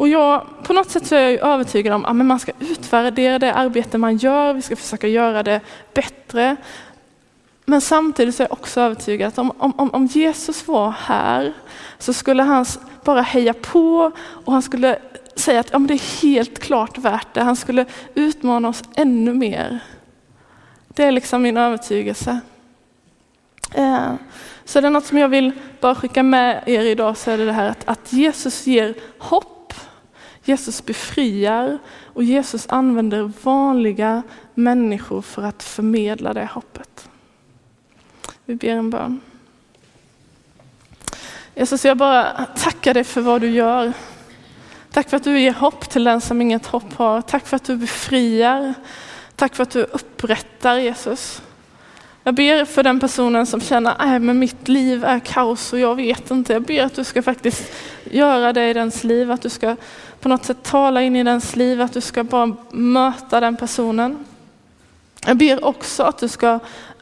Och 0.01 0.07
jag, 0.07 0.45
på 0.63 0.73
något 0.73 0.89
sätt 0.89 1.07
så 1.07 1.15
är 1.15 1.29
jag 1.29 1.53
övertygad 1.53 1.93
om 1.93 2.05
att 2.05 2.15
man 2.15 2.39
ska 2.39 2.51
utvärdera 2.59 3.39
det 3.39 3.53
arbete 3.53 3.97
man 3.97 4.17
gör, 4.17 4.53
vi 4.53 4.61
ska 4.61 4.75
försöka 4.75 5.07
göra 5.07 5.43
det 5.43 5.61
bättre. 5.93 6.55
Men 7.65 7.81
samtidigt 7.81 8.35
så 8.35 8.43
är 8.43 8.47
jag 8.47 8.59
också 8.59 8.81
övertygad 8.81 9.27
att 9.27 9.37
om, 9.37 9.51
om, 9.57 9.89
om 9.93 10.05
Jesus 10.05 10.67
var 10.67 10.91
här 10.91 11.53
så 11.97 12.13
skulle 12.13 12.43
han 12.43 12.65
bara 13.03 13.21
heja 13.21 13.53
på 13.53 14.11
och 14.45 14.53
han 14.53 14.61
skulle 14.61 14.99
säga 15.35 15.59
att 15.59 15.69
ja, 15.71 15.79
det 15.79 15.93
är 15.93 16.21
helt 16.21 16.59
klart 16.59 16.97
värt 16.97 17.33
det. 17.33 17.43
Han 17.43 17.55
skulle 17.55 17.85
utmana 18.13 18.67
oss 18.67 18.83
ännu 18.95 19.33
mer. 19.33 19.79
Det 20.87 21.03
är 21.03 21.11
liksom 21.11 21.41
min 21.41 21.57
övertygelse. 21.57 22.39
Eh, 23.73 24.13
så 24.65 24.81
det 24.81 24.87
är 24.87 24.91
något 24.91 25.05
som 25.05 25.17
jag 25.17 25.29
vill 25.29 25.51
bara 25.79 25.95
skicka 25.95 26.23
med 26.23 26.63
er 26.65 26.83
idag 26.83 27.17
så 27.17 27.31
är 27.31 27.37
det 27.37 27.45
det 27.45 27.53
här 27.53 27.69
att, 27.69 27.87
att 27.87 28.13
Jesus 28.13 28.67
ger 28.67 28.93
hopp 29.17 29.57
Jesus 30.43 30.85
befriar 30.85 31.79
och 32.13 32.23
Jesus 32.23 32.65
använder 32.69 33.31
vanliga 33.43 34.23
människor 34.53 35.21
för 35.21 35.43
att 35.43 35.63
förmedla 35.63 36.33
det 36.33 36.49
hoppet. 36.51 37.09
Vi 38.45 38.55
ber 38.55 38.69
en 38.69 38.89
bön. 38.89 39.19
Jesus, 41.55 41.85
jag 41.85 41.97
bara 41.97 42.45
tackar 42.45 42.93
dig 42.93 43.03
för 43.03 43.21
vad 43.21 43.41
du 43.41 43.49
gör. 43.49 43.93
Tack 44.91 45.09
för 45.09 45.17
att 45.17 45.23
du 45.23 45.39
ger 45.39 45.53
hopp 45.53 45.89
till 45.89 46.03
den 46.03 46.21
som 46.21 46.41
inget 46.41 46.65
hopp 46.65 46.93
har. 46.93 47.21
Tack 47.21 47.47
för 47.47 47.55
att 47.55 47.63
du 47.63 47.75
befriar. 47.75 48.73
Tack 49.35 49.55
för 49.55 49.63
att 49.63 49.71
du 49.71 49.83
upprättar 49.83 50.77
Jesus. 50.77 51.41
Jag 52.23 52.35
ber 52.35 52.65
för 52.65 52.83
den 52.83 52.99
personen 52.99 53.45
som 53.45 53.61
känner 53.61 53.91
äh, 54.05 54.15
att 54.15 54.21
mitt 54.21 54.67
liv 54.67 55.05
är 55.05 55.19
kaos 55.19 55.73
och 55.73 55.79
jag 55.79 55.95
vet 55.95 56.31
inte. 56.31 56.53
Jag 56.53 56.61
ber 56.61 56.83
att 56.83 56.95
du 56.95 57.03
ska 57.03 57.21
faktiskt 57.21 57.73
göra 58.03 58.53
det 58.53 58.69
i 58.69 58.73
dens 58.73 59.03
liv, 59.03 59.31
att 59.31 59.41
du 59.41 59.49
ska 59.49 59.75
på 60.19 60.29
något 60.29 60.45
sätt 60.45 60.63
tala 60.63 61.01
in 61.01 61.15
i 61.15 61.23
dens 61.23 61.55
liv, 61.55 61.81
att 61.81 61.93
du 61.93 62.01
ska 62.01 62.23
bara 62.23 62.55
möta 62.71 63.39
den 63.39 63.55
personen. 63.57 64.25
Jag 65.25 65.37
ber 65.37 65.65
också 65.65 66.03
att 66.03 66.17
du 66.17 66.27
ska 66.27 66.59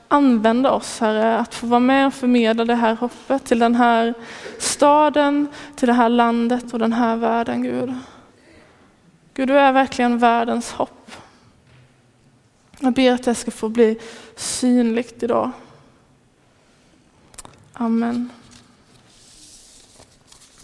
använda 0.08 0.72
oss 0.72 1.00
Herre, 1.00 1.38
att 1.38 1.56
få 1.56 1.68
vara 1.68 1.80
med 1.80 2.08
och 2.08 2.14
förmedla 2.14 2.66
det 2.66 2.76
här 2.76 2.96
hoppet 2.96 3.46
till 3.46 3.60
den 3.60 3.76
här 3.76 4.14
staden, 4.58 5.48
till 5.76 5.88
det 5.88 5.94
här 5.94 6.10
landet 6.10 6.74
och 6.74 6.80
den 6.80 6.94
här 6.94 7.16
världen 7.16 7.64
Gud. 7.64 7.94
Gud, 9.34 9.48
du 9.48 9.60
är 9.60 9.72
verkligen 9.72 10.18
världens 10.18 10.72
hopp. 10.72 11.12
Jag 12.80 12.94
ber 12.94 13.12
att 13.12 13.24
det 13.24 13.36
ska 13.36 13.52
få 13.52 13.70
bli 13.70 14.00
synligt 14.36 15.24
idag. 15.24 15.52
Amen. 17.74 18.30